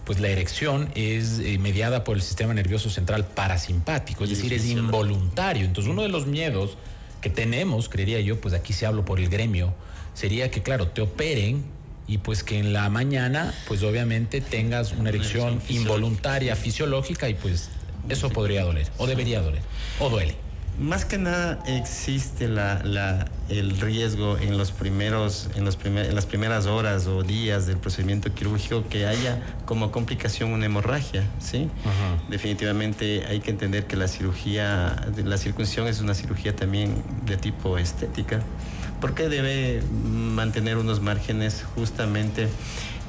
pues 0.09 0.21
la 0.21 0.29
erección 0.29 0.88
es 0.95 1.38
eh, 1.41 1.59
mediada 1.59 2.03
por 2.03 2.17
el 2.17 2.23
sistema 2.23 2.55
nervioso 2.55 2.88
central 2.88 3.27
parasimpático, 3.27 4.25
es 4.25 4.31
decir, 4.31 4.55
es 4.55 4.64
involuntario. 4.64 5.67
Entonces, 5.67 5.93
uno 5.93 6.03
de 6.03 6.09
los 6.09 6.27
miedos 6.27 6.79
que 7.20 7.31
tenemos, 7.31 7.88
creería 7.88 8.20
yo, 8.20 8.40
pues 8.40 8.54
aquí 8.54 8.72
se 8.72 8.87
hablo 8.87 9.04
por 9.04 9.20
el 9.20 9.28
gremio, 9.28 9.74
sería 10.14 10.50
que, 10.50 10.62
claro, 10.62 10.88
te 10.88 11.00
operen 11.00 11.64
y 12.07 12.18
pues 12.18 12.42
que 12.42 12.59
en 12.59 12.72
la 12.72 12.88
mañana, 12.88 13.54
pues 13.66 13.83
obviamente 13.83 14.40
tengas 14.40 14.92
una 14.92 15.11
erección 15.11 15.61
involuntaria, 15.68 16.57
fisiológica 16.57 17.28
y 17.28 17.35
pues 17.35 17.70
eso 18.09 18.31
podría 18.31 18.64
doler, 18.64 18.88
o 18.96 19.07
debería 19.07 19.40
doler, 19.40 19.62
o 20.00 20.09
duele. 20.09 20.35
Más 20.79 21.05
que 21.05 21.19
nada 21.19 21.59
existe 21.67 22.47
la, 22.47 22.81
la, 22.85 23.27
el 23.49 23.81
riesgo 23.81 24.38
en 24.38 24.57
los 24.57 24.71
primeros, 24.71 25.51
en, 25.57 25.64
los 25.64 25.77
en 25.85 26.14
las 26.14 26.27
primeras 26.27 26.67
horas 26.67 27.09
o 27.09 27.25
días 27.25 27.67
del 27.67 27.79
procedimiento 27.79 28.33
quirúrgico 28.33 28.85
que 28.88 29.05
haya 29.05 29.43
como 29.64 29.91
complicación 29.91 30.53
una 30.53 30.67
hemorragia, 30.67 31.25
¿sí? 31.41 31.69
Definitivamente 32.31 33.27
hay 33.27 33.41
que 33.41 33.51
entender 33.51 33.87
que 33.87 33.97
la 33.97 34.07
cirugía, 34.07 35.09
la 35.25 35.37
circuncisión 35.37 35.88
es 35.88 36.01
una 36.01 36.14
cirugía 36.14 36.55
también 36.55 37.03
de 37.27 37.37
tipo 37.37 37.77
estética, 37.77 38.41
porque 39.01 39.29
debe 39.29 39.83
mantener 40.05 40.77
unos 40.77 41.01
márgenes 41.01 41.64
justamente 41.75 42.49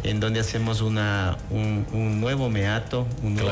en 0.03 0.19
donde 0.19 0.39
hacemos 0.39 0.81
una, 0.81 1.37
un, 1.49 2.19
nuevo 2.19 2.49
meato, 2.49 3.07
un 3.23 3.35
nuevo, 3.35 3.51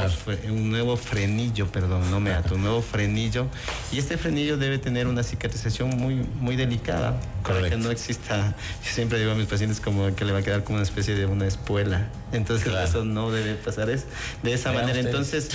un 0.49 0.69
nuevo, 0.69 0.97
frenillo, 0.97 1.67
perdón, 1.67 2.09
no 2.11 2.19
meato, 2.19 2.55
un 2.55 2.61
nuevo 2.61 2.81
frenillo. 2.81 3.47
Y 3.91 3.99
este 3.99 4.17
frenillo 4.17 4.57
debe 4.57 4.77
tener 4.77 5.07
una 5.07 5.23
cicatrización 5.23 5.89
muy, 5.89 6.15
muy 6.15 6.55
delicada, 6.55 7.19
para 7.43 7.69
que 7.69 7.77
no 7.77 7.91
exista, 7.91 8.55
yo 8.83 8.91
siempre 8.91 9.19
digo 9.19 9.31
a 9.31 9.35
mis 9.35 9.47
pacientes 9.47 9.79
como 9.79 10.13
que 10.15 10.25
le 10.25 10.31
va 10.31 10.39
a 10.39 10.41
quedar 10.41 10.63
como 10.63 10.77
una 10.77 10.83
especie 10.83 11.15
de 11.15 11.25
una 11.25 11.47
espuela. 11.47 12.07
Entonces 12.33 12.73
eso 12.73 13.05
no 13.05 13.31
debe 13.31 13.55
pasar 13.55 13.89
es, 13.89 14.05
de 14.43 14.53
esa 14.53 14.73
manera. 14.73 14.99
Entonces 14.99 15.49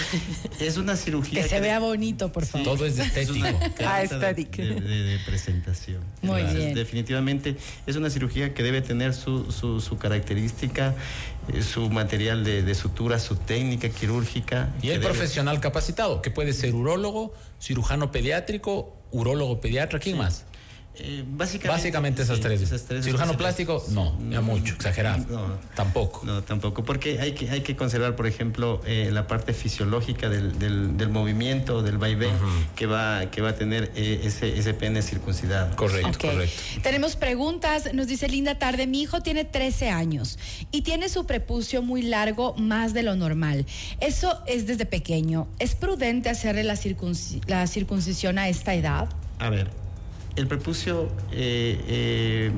es 0.61 0.77
una 0.77 0.97
cirugía. 0.97 1.43
Que 1.43 1.49
se 1.49 1.61
vea 1.61 1.79
bonito, 1.79 2.33
por 2.33 2.47
favor. 2.47 2.67
Todo 2.67 2.87
es 2.87 2.99
estético. 2.99 3.47
ah, 3.85 4.03
estético. 4.03 4.63
De, 4.63 5.19
presentación. 5.27 6.01
Muy 6.23 6.43
bien. 6.43 6.75
Definitivamente 6.75 7.57
es 7.87 7.97
una 7.97 8.09
cirugía 8.09 8.55
que 8.55 8.63
debe 8.63 8.81
tener 8.81 9.13
su, 9.13 9.53
su, 9.53 9.81
su 9.81 9.99
característica 9.99 10.82
eh, 11.53 11.63
su 11.63 11.91
material 11.91 12.45
de, 12.45 12.75
sutura, 12.75 13.19
su 13.19 13.37
técnica 13.37 13.89
quirúrgica. 13.89 14.71
Y 14.83 14.91
el 14.91 15.01
profesional 15.01 15.61
capacitado, 15.61 16.23
que 16.23 16.31
puede 16.31 16.53
ser 16.53 16.75
urólogo, 16.75 17.33
cirujano 17.61 18.11
pediátrico, 18.11 18.97
urólogo 19.11 19.61
pediatra, 19.61 19.99
¿quién 19.99 20.19
más? 20.19 20.45
Eh, 20.97 21.25
básicamente, 21.27 22.23
esas, 22.23 22.41
tres. 22.41 22.69
Cirujano 23.03 23.35
plástico, 23.39 23.83
no, 23.91 24.19
ya 24.31 24.43
mucho, 24.43 24.75
exagerado. 24.75 25.25
No, 25.31 25.59
tampoco. 25.75 26.21
No, 26.25 26.43
tampoco, 26.43 26.85
porque 26.85 27.19
hay 27.19 27.33
que, 27.33 27.51
hay 27.51 27.63
que 27.63 27.75
conservar, 27.77 28.15
por 28.15 28.27
ejemplo, 28.27 28.83
eh, 28.87 29.09
la 29.11 29.27
parte 29.27 29.55
fisiológica 29.55 30.29
del, 30.29 30.59
del, 30.59 31.09
movimiento, 31.09 31.83
del 31.83 31.97
vaivén, 31.97 32.35
que, 32.77 32.87
va, 32.87 33.31
que 33.31 33.41
va 33.41 33.51
a 33.51 33.55
tener 33.55 33.91
eh, 33.95 34.21
ese, 34.25 34.59
ese 34.59 34.75
pene 34.75 35.01
circuncidado. 35.01 35.75
Correcto, 35.77 36.19
correcto. 36.21 36.61
Tenemos 36.83 37.17
preguntas, 37.17 37.95
nos 37.95 38.07
dice 38.07 38.29
Linda 38.29 38.59
Tarde, 38.59 38.87
mi 38.87 39.01
hijo 39.01 39.23
tiene 39.23 39.47
13 39.47 39.89
años 39.89 40.39
y 40.73 40.83
tiene 40.83 41.09
su 41.09 41.25
prepucio 41.25 41.81
muy 41.81 42.03
largo, 42.03 42.55
más 42.59 42.93
de 42.93 43.03
lo 43.03 43.17
normal. 43.17 43.65
Eso 44.01 44.43
es 44.47 44.67
desde 44.67 44.85
pequeño. 44.85 45.49
¿Es 45.59 45.75
prudente 45.75 46.29
hacerle 46.29 46.65
la, 46.65 46.79
la 47.47 47.67
circuncisión 47.67 48.39
a 48.39 48.51
esta 48.51 48.75
edad? 48.75 49.09
A 49.39 49.49
ver, 49.49 49.82
el 50.37 50.47
prepucio, 50.47 51.09
eh, 51.33 51.79
eh, 51.87 52.53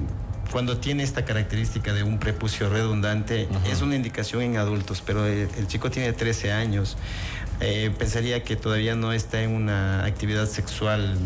cuando 0.50 0.76
tiene 0.78 1.02
esta 1.02 1.24
característica 1.24 1.92
de 1.92 2.02
un 2.02 2.18
prepucio 2.18 2.68
redundante, 2.68 3.48
es 3.68 3.82
una 3.82 3.96
indicación 3.96 4.42
en 4.42 4.56
adultos, 4.56 5.02
pero 5.04 5.26
el, 5.26 5.66
chico 5.66 5.90
tiene 5.90 6.12
13 6.12 6.52
años. 6.52 6.96
Eh, 7.60 7.92
pensaría 7.98 8.42
que 8.44 8.56
todavía 8.56 8.94
no 8.94 9.12
está 9.12 9.42
en 9.42 9.50
una 9.50 10.04
actividad 10.04 10.46
sexual 10.46 11.16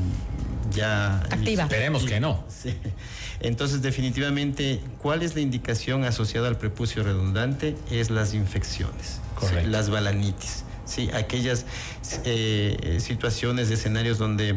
ya 0.72 1.16
activa. 1.30 1.64
Esperemos 1.64 2.04
que 2.04 2.20
no. 2.20 2.44
Entonces, 3.40 3.82
definitivamente, 3.82 4.80
¿cuál 4.98 5.22
es 5.22 5.34
la 5.34 5.42
indicación 5.42 6.04
asociada 6.04 6.48
al 6.48 6.56
prepucio 6.56 7.02
redundante? 7.02 7.76
Es 7.90 8.10
las 8.10 8.34
infecciones, 8.34 9.20
las 9.66 9.90
balanitis, 9.90 10.64
sí, 10.86 11.10
aquellas 11.12 11.66
situaciones, 12.98 13.70
escenarios 13.70 14.18
donde 14.18 14.56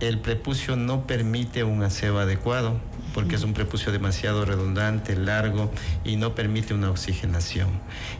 el 0.00 0.18
prepucio 0.18 0.76
no 0.76 1.06
permite 1.06 1.64
un 1.64 1.82
aseo 1.82 2.18
adecuado 2.18 2.78
porque 3.14 3.36
es 3.36 3.44
un 3.44 3.54
prepucio 3.54 3.92
demasiado 3.92 4.44
redundante, 4.44 5.16
largo 5.16 5.70
y 6.04 6.16
no 6.16 6.34
permite 6.34 6.74
una 6.74 6.90
oxigenación. 6.90 7.68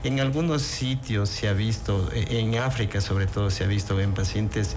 En 0.04 0.20
algunos 0.20 0.62
sitios 0.62 1.28
se 1.28 1.48
ha 1.48 1.52
visto, 1.52 2.08
en 2.14 2.56
África 2.56 3.02
sobre 3.02 3.26
todo 3.26 3.50
se 3.50 3.64
ha 3.64 3.66
visto 3.66 4.00
en 4.00 4.14
pacientes 4.14 4.74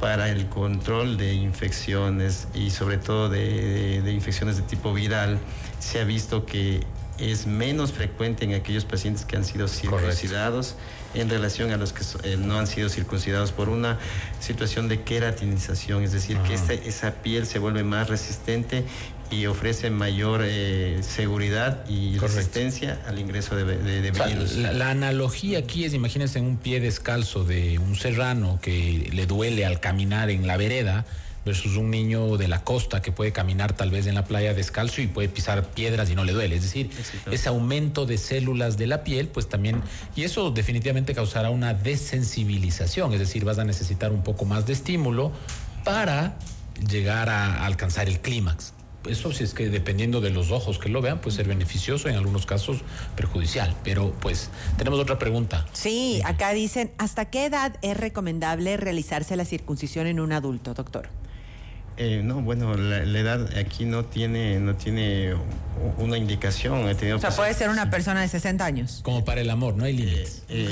para 0.00 0.28
el 0.28 0.48
control 0.48 1.16
de 1.16 1.34
infecciones 1.34 2.48
y 2.52 2.70
sobre 2.70 2.98
todo 2.98 3.28
de, 3.28 4.02
infecciones 4.12 4.56
de 4.56 4.62
tipo 4.62 4.92
viral, 4.92 5.38
se 5.78 6.00
ha 6.00 6.04
visto 6.04 6.44
que 6.44 6.80
es 7.18 7.46
menos 7.46 7.92
frecuente 7.92 8.44
en 8.44 8.54
aquellos 8.54 8.84
pacientes 8.84 9.24
que 9.24 9.36
han 9.36 9.44
sido 9.44 9.68
circuncidados 9.68 10.76
en 11.14 11.30
relación 11.30 11.70
a 11.70 11.76
los 11.76 11.92
que 11.92 12.02
eh, 12.24 12.36
no 12.36 12.58
han 12.58 12.66
sido 12.66 12.88
circuncidados 12.88 13.52
por 13.52 13.68
una 13.68 13.98
situación 14.40 14.88
de 14.88 15.02
queratinización, 15.02 16.02
es 16.02 16.12
decir, 16.12 16.38
que 16.38 16.54
esa 16.54 17.14
piel 17.22 17.46
se 17.46 17.58
vuelve 17.58 17.84
más 17.84 18.08
resistente 18.08 18.84
y 19.30 19.46
ofrece 19.46 19.90
mayor 19.90 20.42
eh, 20.44 21.00
seguridad 21.02 21.88
y 21.88 22.18
resistencia 22.18 23.00
al 23.06 23.18
ingreso 23.18 23.56
de, 23.56 23.64
virus. 24.10 24.56
la, 24.56 24.90
analogía 24.90 25.60
aquí 25.60 25.84
es, 25.84 25.94
imagínense, 25.94 26.40
un 26.40 26.56
pie 26.56 26.80
descalzo 26.80 27.44
de 27.44 27.78
un 27.78 27.96
serrano 27.96 28.58
que 28.60 29.08
le 29.12 29.26
duele 29.26 29.64
al 29.66 29.80
caminar 29.80 30.30
en 30.30 30.46
la 30.46 30.56
vereda 30.56 31.04
versus 31.44 31.76
un 31.76 31.90
niño 31.90 32.36
de 32.36 32.48
la 32.48 32.64
costa 32.64 33.02
que 33.02 33.12
puede 33.12 33.32
caminar 33.32 33.74
tal 33.74 33.90
vez 33.90 34.06
en 34.06 34.14
la 34.14 34.24
playa 34.24 34.54
descalzo 34.54 35.02
y 35.02 35.06
puede 35.06 35.28
pisar 35.28 35.64
piedras 35.70 36.10
y 36.10 36.14
no 36.14 36.24
le 36.24 36.32
duele. 36.32 36.56
Es 36.56 36.62
decir, 36.62 36.90
ese 37.30 37.48
aumento 37.48 38.06
de 38.06 38.18
células 38.18 38.76
de 38.76 38.86
la 38.86 39.04
piel, 39.04 39.28
pues 39.28 39.48
también, 39.48 39.82
y 40.16 40.24
eso 40.24 40.50
definitivamente 40.50 41.14
causará 41.14 41.50
una 41.50 41.74
desensibilización, 41.74 43.12
es 43.12 43.18
decir, 43.18 43.44
vas 43.44 43.58
a 43.58 43.64
necesitar 43.64 44.12
un 44.12 44.22
poco 44.22 44.44
más 44.44 44.66
de 44.66 44.72
estímulo 44.72 45.32
para 45.84 46.36
llegar 46.88 47.28
a 47.28 47.64
alcanzar 47.64 48.08
el 48.08 48.20
clímax 48.20 48.74
eso 49.06 49.32
sí 49.32 49.44
es 49.44 49.54
que 49.54 49.68
dependiendo 49.68 50.20
de 50.20 50.30
los 50.30 50.50
ojos 50.50 50.78
que 50.78 50.88
lo 50.88 51.00
vean 51.00 51.20
puede 51.20 51.36
ser 51.36 51.48
beneficioso, 51.48 52.08
en 52.08 52.16
algunos 52.16 52.46
casos 52.46 52.78
perjudicial. 53.16 53.74
Pero 53.84 54.12
pues 54.20 54.50
tenemos 54.76 54.98
otra 54.98 55.18
pregunta. 55.18 55.66
Sí, 55.72 56.20
acá 56.24 56.52
dicen, 56.52 56.92
¿hasta 56.98 57.26
qué 57.26 57.46
edad 57.46 57.76
es 57.82 57.96
recomendable 57.96 58.76
realizarse 58.76 59.36
la 59.36 59.44
circuncisión 59.44 60.06
en 60.06 60.20
un 60.20 60.32
adulto, 60.32 60.74
doctor? 60.74 61.08
Eh, 61.96 62.22
no, 62.24 62.40
bueno, 62.42 62.76
la, 62.76 63.02
edad 63.02 63.56
aquí 63.56 63.84
no 63.84 64.04
tiene, 64.04 64.58
no 64.58 64.74
tiene 64.74 65.34
una 65.98 66.18
indicación. 66.18 66.84
o 66.84 67.18
sea, 67.20 67.30
puede 67.30 67.54
ser 67.54 67.70
una 67.70 67.88
persona 67.88 68.20
de 68.20 68.28
60 68.28 68.64
años. 68.64 69.00
Como 69.04 69.24
para 69.24 69.42
el 69.42 69.50
amor, 69.50 69.76
no 69.76 69.84
hay 69.84 69.96
límites. 69.96 70.42
Eh, 70.48 70.68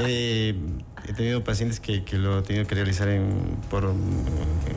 eh, 0.00 0.54
he 1.08 1.12
tenido 1.12 1.42
pacientes 1.42 1.80
que, 1.80 2.04
lo 2.12 2.38
han 2.38 2.44
tenido 2.44 2.66
que 2.68 2.74
realizar 2.76 3.08
en, 3.08 3.56
por 3.68 3.92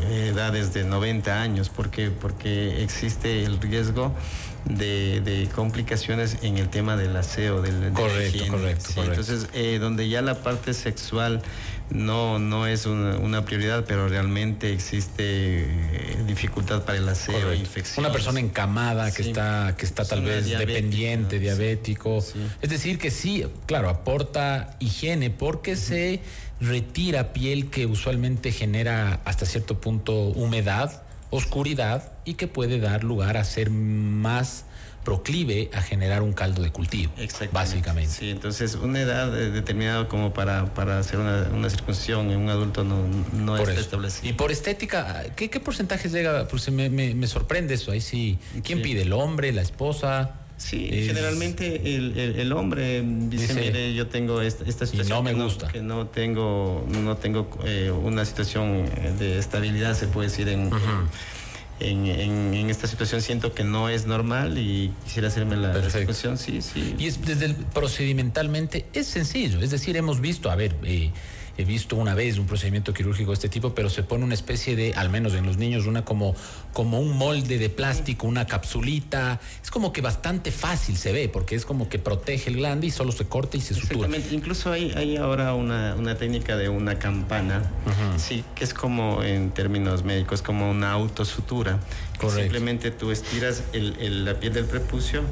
edades 0.09 0.73
de 0.73 0.83
90 0.83 1.39
años. 1.39 1.69
¿Por 1.69 1.91
Porque 2.13 2.83
existe 2.83 3.43
el 3.43 3.61
riesgo 3.61 4.15
de, 4.65 5.47
complicaciones 5.53 6.39
en 6.41 6.57
el 6.57 6.69
tema 6.69 6.97
del 6.97 7.15
aseo, 7.15 7.61
del 7.61 7.93
correcto, 7.93 8.47
correcto, 8.49 8.89
correcto, 8.95 9.01
Entonces, 9.01 9.79
donde 9.79 10.09
ya 10.09 10.23
la 10.23 10.41
parte 10.41 10.73
sexual 10.73 11.43
no, 11.89 12.39
no 12.39 12.65
es 12.65 12.85
una, 12.85 13.45
prioridad, 13.45 13.85
pero 13.87 14.07
realmente 14.07 14.73
existe 14.73 15.23
eh, 15.23 16.17
dificultad 16.25 16.83
para 16.83 16.97
el 16.97 17.07
aseo, 17.07 17.53
infección. 17.53 18.05
Una 18.05 18.11
persona 18.11 18.39
encamada 18.39 19.11
que 19.11 19.21
está, 19.21 19.75
que 19.77 19.85
está 19.85 20.05
tal 20.05 20.23
vez 20.23 20.49
dependiente, 20.49 21.39
diabético. 21.39 22.23
Es 22.61 22.69
decir, 22.69 22.97
que 22.97 23.11
sí, 23.11 23.45
claro, 23.65 23.89
aporta 23.89 24.75
higiene 24.79 25.29
porque 25.29 25.75
se 25.75 26.21
retira 26.59 27.33
piel 27.33 27.69
que 27.69 27.85
usualmente 27.85 28.51
genera 28.51 29.21
hasta 29.25 29.45
cierto 29.45 29.79
punto 29.79 30.13
humedad, 30.13 31.03
oscuridad 31.29 32.13
y 32.25 32.35
que 32.35 32.47
puede 32.47 32.79
dar 32.79 33.03
lugar 33.03 33.37
a 33.37 33.43
ser 33.43 33.69
más 33.69 34.65
proclive 35.05 35.69
a 35.73 35.81
generar 35.81 36.21
un 36.23 36.33
caldo 36.33 36.63
de 36.63 36.71
cultivo, 36.71 37.13
básicamente. 37.53 38.11
Sí, 38.11 38.31
entonces 38.31 38.75
una 38.75 38.99
edad 38.99 39.31
determinada 39.31 40.09
como 40.09 40.33
para, 40.33 40.73
para 40.73 40.99
hacer 40.99 41.19
una, 41.19 41.69
circuncisión 41.69 42.31
en 42.31 42.39
un 42.39 42.49
adulto 42.49 42.83
no, 42.83 43.07
no 43.33 43.55
está 43.55 43.79
establecida. 43.79 44.27
Y 44.27 44.33
por 44.33 44.51
estética, 44.51 45.23
¿qué, 45.35 45.49
qué 45.49 45.59
porcentaje 45.59 46.09
llega? 46.09 46.47
Pues 46.47 46.69
me, 46.71 46.89
me, 46.89 47.27
sorprende 47.27 47.75
eso, 47.75 47.91
ahí 47.91 48.01
sí. 48.01 48.39
¿Quién 48.63 48.81
pide? 48.81 49.03
¿El 49.03 49.13
hombre, 49.13 49.53
la 49.53 49.61
esposa? 49.61 50.41
Sí, 50.57 50.89
generalmente 50.89 51.95
el, 51.95 52.17
el, 52.17 52.53
hombre 52.53 53.03
dice, 53.03 53.53
mire, 53.53 53.93
yo 53.93 54.07
tengo 54.07 54.41
esta, 54.41 54.63
esta 54.63 54.85
situación 54.85 55.17
no 55.17 55.23
me 55.23 55.35
que, 55.35 55.43
gusta. 55.43 55.65
No, 55.67 55.71
que 55.71 55.81
no 55.81 56.07
tengo, 56.07 56.87
no 57.03 57.17
tengo 57.17 57.49
eh, 57.65 57.91
una 57.91 58.23
situación 58.23 58.85
de 59.19 59.37
estabilidad, 59.37 59.95
se 59.95 60.07
puede 60.07 60.29
decir, 60.29 60.47
en, 60.47 60.71
en, 61.79 62.07
en, 62.07 62.69
esta 62.69 62.87
situación 62.87 63.21
siento 63.21 63.53
que 63.53 63.63
no 63.63 63.89
es 63.89 64.05
normal 64.05 64.57
y 64.57 64.93
quisiera 65.03 65.27
hacerme 65.27 65.57
la 65.57 65.89
situación, 65.89 66.37
sí, 66.37 66.61
sí. 66.61 66.95
Y 66.97 67.07
es 67.07 67.25
desde 67.25 67.45
el, 67.45 67.55
procedimentalmente 67.55 68.85
es 68.93 69.07
sencillo, 69.07 69.59
es 69.61 69.71
decir, 69.71 69.97
hemos 69.97 70.21
visto, 70.21 70.49
a 70.49 70.55
ver, 70.55 70.75
eh, 70.83 71.11
he 71.57 71.63
visto 71.63 71.95
una 71.95 72.13
vez 72.15 72.37
un 72.37 72.47
procedimiento 72.47 72.93
quirúrgico 72.93 73.31
de 73.31 73.35
este 73.35 73.49
tipo, 73.49 73.73
pero 73.73 73.89
se 73.89 74.03
pone 74.03 74.23
una 74.23 74.33
especie 74.33 74.75
de, 74.75 74.93
al 74.93 75.09
menos 75.09 75.33
en 75.33 75.45
los 75.45 75.57
niños, 75.57 75.85
una 75.85 76.03
como, 76.03 76.35
como 76.73 76.99
un 76.99 77.17
molde 77.17 77.57
de 77.57 77.69
plástico, 77.69 78.27
una 78.27 78.45
capsulita. 78.45 79.39
Es 79.63 79.71
como 79.71 79.93
que 79.93 80.01
bastante 80.01 80.51
fácil 80.51 80.97
se 80.97 81.11
ve, 81.11 81.29
porque 81.29 81.55
es 81.55 81.65
como 81.65 81.89
que 81.89 81.99
protege 81.99 82.49
el 82.49 82.57
glande 82.57 82.87
y 82.87 82.91
solo 82.91 83.11
se 83.11 83.25
corta 83.25 83.57
y 83.57 83.61
se 83.61 83.73
sutura. 83.73 83.95
Exactamente. 83.95 84.35
Incluso 84.35 84.71
hay, 84.71 84.91
hay 84.91 85.17
ahora 85.17 85.53
una, 85.53 85.95
una 85.95 86.15
técnica 86.15 86.57
de 86.57 86.69
una 86.69 86.99
campana, 86.99 87.63
sí, 88.17 88.43
que 88.55 88.63
es 88.63 88.73
como 88.73 89.23
en 89.23 89.51
términos 89.51 90.03
médicos, 90.03 90.41
como 90.41 90.69
una 90.69 90.91
autosutura. 90.91 91.79
Correcto. 92.17 92.41
Simplemente 92.41 92.91
tú 92.91 93.11
estiras 93.11 93.63
el, 93.73 94.25
la 94.25 94.39
piel 94.39 94.53
del 94.53 94.65
prepucio 94.65 95.23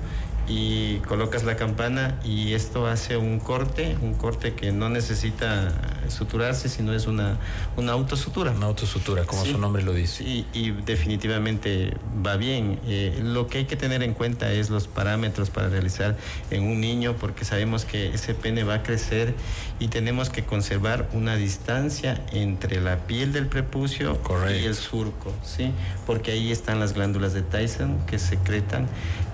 y 0.47 0.97
colocas 0.99 1.43
la 1.43 1.55
campana 1.55 2.19
y 2.23 2.53
esto 2.53 2.87
hace 2.87 3.15
un 3.17 3.39
corte, 3.39 3.95
un 4.01 4.13
corte 4.13 4.53
que 4.53 4.71
no 4.71 4.89
necesita 4.89 5.73
suturarse, 6.09 6.69
sino 6.69 6.93
es 6.93 7.07
una, 7.07 7.37
una 7.77 7.93
autosutura. 7.93 8.51
Una 8.51 8.67
autosutura, 8.67 9.25
como 9.25 9.45
su 9.45 9.57
nombre 9.57 9.83
lo 9.83 9.93
dice. 9.93 10.23
Y 10.23 10.71
definitivamente 10.85 11.95
va 12.25 12.35
bien. 12.35 12.79
Eh, 12.85 13.19
lo 13.23 13.47
que 13.47 13.59
hay 13.59 13.65
que 13.65 13.75
tener 13.75 14.03
en 14.03 14.13
cuenta 14.13 14.51
es 14.51 14.69
los 14.69 14.87
parámetros 14.87 15.49
para 15.49 15.69
realizar 15.69 16.17
en 16.51 16.63
un 16.63 16.81
niño, 16.81 17.15
porque 17.19 17.45
sabemos 17.45 17.85
que 17.85 18.13
ese 18.13 18.33
pene 18.33 18.63
va 18.63 18.75
a 18.75 18.83
crecer 18.83 19.33
y 19.79 19.87
tenemos 19.87 20.29
que 20.29 20.43
conservar 20.43 21.09
una 21.13 21.35
distancia 21.35 22.23
entre 22.31 22.81
la 22.81 22.99
piel 23.07 23.33
del 23.33 23.47
prepucio 23.47 24.19
y 24.49 24.65
el 24.65 24.75
surco, 24.75 25.33
¿sí? 25.43 25.71
Porque 26.05 26.31
ahí 26.31 26.51
están 26.51 26.79
las 26.79 26.93
glándulas 26.93 27.33
de 27.33 27.41
Tyson 27.41 28.05
que 28.05 28.19
secretan 28.19 28.87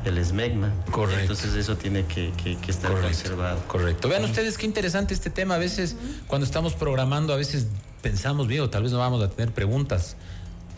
el 0.05 0.17
esmegma. 0.17 0.71
Correcto. 0.91 1.21
Entonces 1.21 1.53
eso 1.55 1.75
tiene 1.77 2.05
que, 2.05 2.32
estar 2.67 2.91
conservado. 2.91 3.62
Correcto. 3.67 4.08
Vean 4.08 4.23
ustedes 4.23 4.58
qué 4.58 4.65
interesante 4.65 5.13
este 5.13 5.29
tema. 5.29 5.55
A 5.55 5.58
veces 5.58 5.95
cuando 6.27 6.45
estamos 6.45 6.59
programando, 6.74 7.34
a 7.34 7.38
veces 7.38 7.67
pensamos, 8.02 8.48
bien, 8.48 8.62
o 8.62 8.69
tal 8.69 8.84
vez 8.84 8.91
no 8.91 9.00
vamos 9.00 9.24
a 9.24 9.30
tener 9.30 9.54
preguntas. 9.54 10.15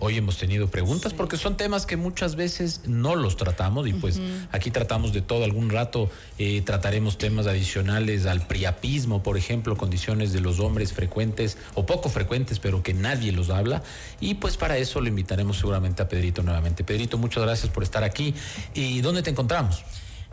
Hoy 0.03 0.17
hemos 0.17 0.37
tenido 0.37 0.67
preguntas 0.67 1.13
porque 1.13 1.37
son 1.37 1.57
temas 1.57 1.85
que 1.85 1.95
muchas 1.95 2.35
veces 2.35 2.81
no 2.87 3.15
los 3.15 3.37
tratamos 3.37 3.87
y 3.87 3.93
pues 3.93 4.19
aquí 4.51 4.71
tratamos 4.71 5.13
de 5.13 5.21
todo. 5.21 5.43
Algún 5.43 5.69
rato 5.69 6.09
eh, 6.39 6.61
trataremos 6.61 7.19
temas 7.19 7.45
adicionales 7.45 8.25
al 8.25 8.47
priapismo, 8.47 9.21
por 9.21 9.37
ejemplo, 9.37 9.77
condiciones 9.77 10.33
de 10.33 10.41
los 10.41 10.59
hombres 10.59 10.91
frecuentes 10.93 11.57
o 11.75 11.85
poco 11.85 12.09
frecuentes, 12.09 12.57
pero 12.57 12.81
que 12.81 12.95
nadie 12.95 13.31
los 13.31 13.51
habla. 13.51 13.83
Y 14.19 14.35
pues 14.35 14.57
para 14.57 14.79
eso 14.79 15.01
le 15.01 15.09
invitaremos 15.09 15.57
seguramente 15.57 16.01
a 16.01 16.09
Pedrito 16.09 16.41
nuevamente. 16.41 16.83
Pedrito, 16.83 17.19
muchas 17.19 17.43
gracias 17.43 17.71
por 17.71 17.83
estar 17.83 18.03
aquí. 18.03 18.33
¿Y 18.73 19.01
dónde 19.01 19.21
te 19.21 19.29
encontramos? 19.29 19.83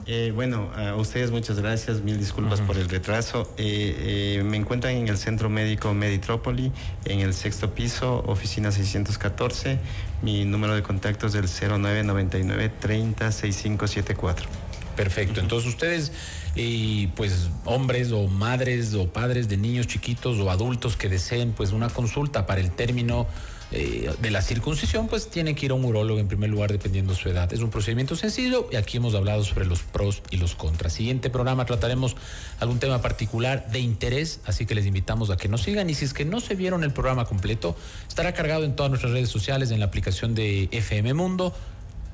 Eh, 0.06 0.32
bueno, 0.34 0.70
a 0.74 0.94
ustedes 0.94 1.30
muchas 1.30 1.60
gracias, 1.60 2.00
mil 2.00 2.18
disculpas 2.18 2.60
por 2.62 2.78
el 2.78 2.88
retraso. 2.88 3.52
Eh, 3.58 4.36
eh, 4.38 4.42
me 4.42 4.56
encuentran 4.56 4.94
en 4.94 5.08
el 5.08 5.18
Centro 5.18 5.50
Médico 5.50 5.92
Meditrópoli, 5.92 6.72
en 7.04 7.20
el 7.20 7.34
sexto 7.34 7.74
piso, 7.74 8.24
oficina 8.26 8.72
614. 8.72 9.78
Mi 10.22 10.44
número 10.44 10.74
de 10.74 10.82
contacto 10.82 11.26
es 11.26 11.34
el 11.34 11.46
0999 11.46 12.70
30 12.80 13.30
6574. 13.30 14.48
Perfecto, 14.96 15.40
entonces 15.40 15.68
ustedes, 15.68 16.12
pues 17.14 17.50
hombres 17.66 18.10
o 18.10 18.26
madres 18.26 18.94
o 18.94 19.08
padres 19.08 19.48
de 19.48 19.56
niños 19.56 19.86
chiquitos 19.86 20.38
o 20.38 20.50
adultos 20.50 20.96
que 20.96 21.08
deseen 21.08 21.52
pues 21.52 21.70
una 21.70 21.88
consulta 21.88 22.46
para 22.46 22.60
el 22.60 22.72
término 22.72 23.28
eh, 23.70 24.10
de 24.20 24.30
la 24.30 24.40
circuncisión, 24.40 25.08
pues 25.08 25.28
tiene 25.28 25.54
que 25.54 25.66
ir 25.66 25.72
a 25.72 25.74
un 25.74 25.84
urólogo 25.84 26.18
en 26.18 26.26
primer 26.26 26.48
lugar 26.48 26.72
dependiendo 26.72 27.12
de 27.12 27.18
su 27.18 27.28
edad. 27.28 27.52
Es 27.52 27.60
un 27.60 27.68
procedimiento 27.68 28.16
sencillo 28.16 28.66
y 28.72 28.76
aquí 28.76 28.96
hemos 28.96 29.14
hablado 29.14 29.44
sobre 29.44 29.66
los 29.66 29.82
pros 29.82 30.22
y 30.30 30.38
los 30.38 30.54
contras. 30.54 30.94
Siguiente 30.94 31.28
programa 31.28 31.66
trataremos 31.66 32.16
algún 32.60 32.78
tema 32.78 33.02
particular 33.02 33.70
de 33.70 33.80
interés, 33.80 34.40
así 34.46 34.64
que 34.64 34.74
les 34.74 34.86
invitamos 34.86 35.28
a 35.28 35.36
que 35.36 35.48
nos 35.48 35.62
sigan 35.62 35.90
y 35.90 35.94
si 35.94 36.06
es 36.06 36.14
que 36.14 36.24
no 36.24 36.40
se 36.40 36.54
vieron 36.54 36.82
el 36.82 36.92
programa 36.92 37.26
completo, 37.26 37.76
estará 38.08 38.32
cargado 38.32 38.64
en 38.64 38.74
todas 38.74 38.88
nuestras 38.88 39.12
redes 39.12 39.28
sociales, 39.28 39.70
en 39.70 39.80
la 39.80 39.86
aplicación 39.86 40.34
de 40.34 40.68
FM 40.72 41.12
Mundo. 41.12 41.54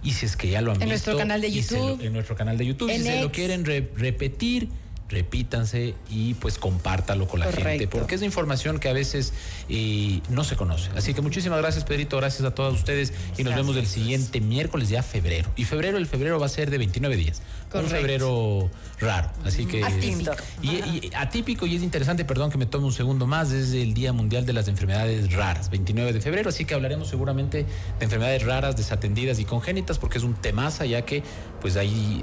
Y 0.02 0.12
si 0.12 0.26
es 0.26 0.36
que 0.36 0.50
ya 0.50 0.60
lo 0.60 0.72
han 0.72 0.82
en 0.82 0.90
visto. 0.90 1.12
Nuestro 1.12 1.16
canal 1.16 1.40
de 1.40 1.52
YouTube, 1.52 2.02
en 2.02 2.12
nuestro 2.12 2.36
canal 2.36 2.58
de 2.58 2.66
YouTube. 2.66 2.90
si 2.90 3.02
se 3.02 3.22
lo 3.22 3.32
quieren 3.32 3.64
repetir, 3.64 4.68
repítanse 5.08 5.94
y 6.10 6.34
pues 6.34 6.58
compártalo 6.58 7.28
con 7.28 7.40
la 7.40 7.52
gente, 7.52 7.86
porque 7.88 8.14
es 8.14 8.22
información 8.22 8.78
que 8.78 8.88
a 8.88 8.92
veces 8.92 9.32
eh, 9.68 10.20
no 10.30 10.44
se 10.44 10.56
conoce. 10.56 10.90
Así 10.96 11.14
que 11.14 11.20
muchísimas 11.20 11.58
gracias, 11.58 11.84
Pedrito, 11.84 12.16
gracias 12.16 12.44
a 12.44 12.54
todos 12.54 12.74
ustedes 12.74 13.12
y 13.36 13.44
nos 13.44 13.54
vemos 13.54 13.76
el 13.76 13.86
siguiente 13.86 14.40
miércoles 14.40 14.88
ya 14.88 15.02
febrero. 15.02 15.50
Y 15.56 15.64
febrero, 15.64 15.98
el 15.98 16.06
febrero 16.06 16.38
va 16.38 16.46
a 16.46 16.50
ser 16.50 16.70
de 16.70 16.78
29 16.78 17.16
días. 17.16 17.42
Un 17.74 17.86
febrero 17.86 18.70
raro. 19.00 19.30
Así 19.44 19.66
que. 19.66 19.84
Atípico. 19.84 20.32
Y, 20.62 20.68
y 20.68 21.10
atípico 21.14 21.66
y 21.66 21.76
es 21.76 21.82
interesante, 21.82 22.24
perdón 22.24 22.50
que 22.50 22.58
me 22.58 22.66
tome 22.66 22.86
un 22.86 22.92
segundo 22.92 23.26
más, 23.26 23.52
es 23.52 23.72
el 23.72 23.94
Día 23.94 24.12
Mundial 24.12 24.46
de 24.46 24.52
las 24.52 24.68
Enfermedades 24.68 25.32
Raras, 25.32 25.70
29 25.70 26.12
de 26.12 26.20
febrero, 26.20 26.48
así 26.48 26.64
que 26.64 26.74
hablaremos 26.74 27.08
seguramente 27.08 27.66
de 27.98 28.04
enfermedades 28.04 28.44
raras, 28.44 28.76
desatendidas 28.76 29.38
y 29.38 29.44
congénitas, 29.44 29.98
porque 29.98 30.18
es 30.18 30.24
un 30.24 30.34
temaza, 30.34 30.86
ya 30.86 31.02
que, 31.02 31.22
pues 31.60 31.76
ahí, 31.76 32.22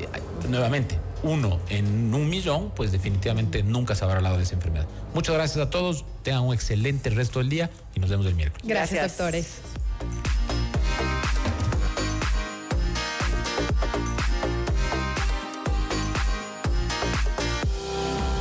nuevamente, 0.50 1.00
uno 1.24 1.60
en 1.70 2.14
un 2.14 2.30
millón, 2.30 2.72
pues 2.76 2.92
definitivamente 2.92 3.64
nunca 3.64 3.96
se 3.96 4.04
habrá 4.04 4.18
hablado 4.18 4.38
de 4.38 4.44
esa 4.44 4.56
enfermedad. 4.56 4.88
Muchas 5.14 5.36
gracias 5.36 5.66
a 5.66 5.70
todos, 5.70 6.06
tengan 6.24 6.44
un 6.44 6.54
excelente 6.54 7.10
resto 7.10 7.40
del 7.40 7.50
día 7.50 7.70
y 7.96 8.00
nos 8.00 8.10
vemos 8.10 8.26
el 8.26 8.36
miércoles. 8.36 8.68
Gracias, 8.68 9.18
doctores. 9.18 9.48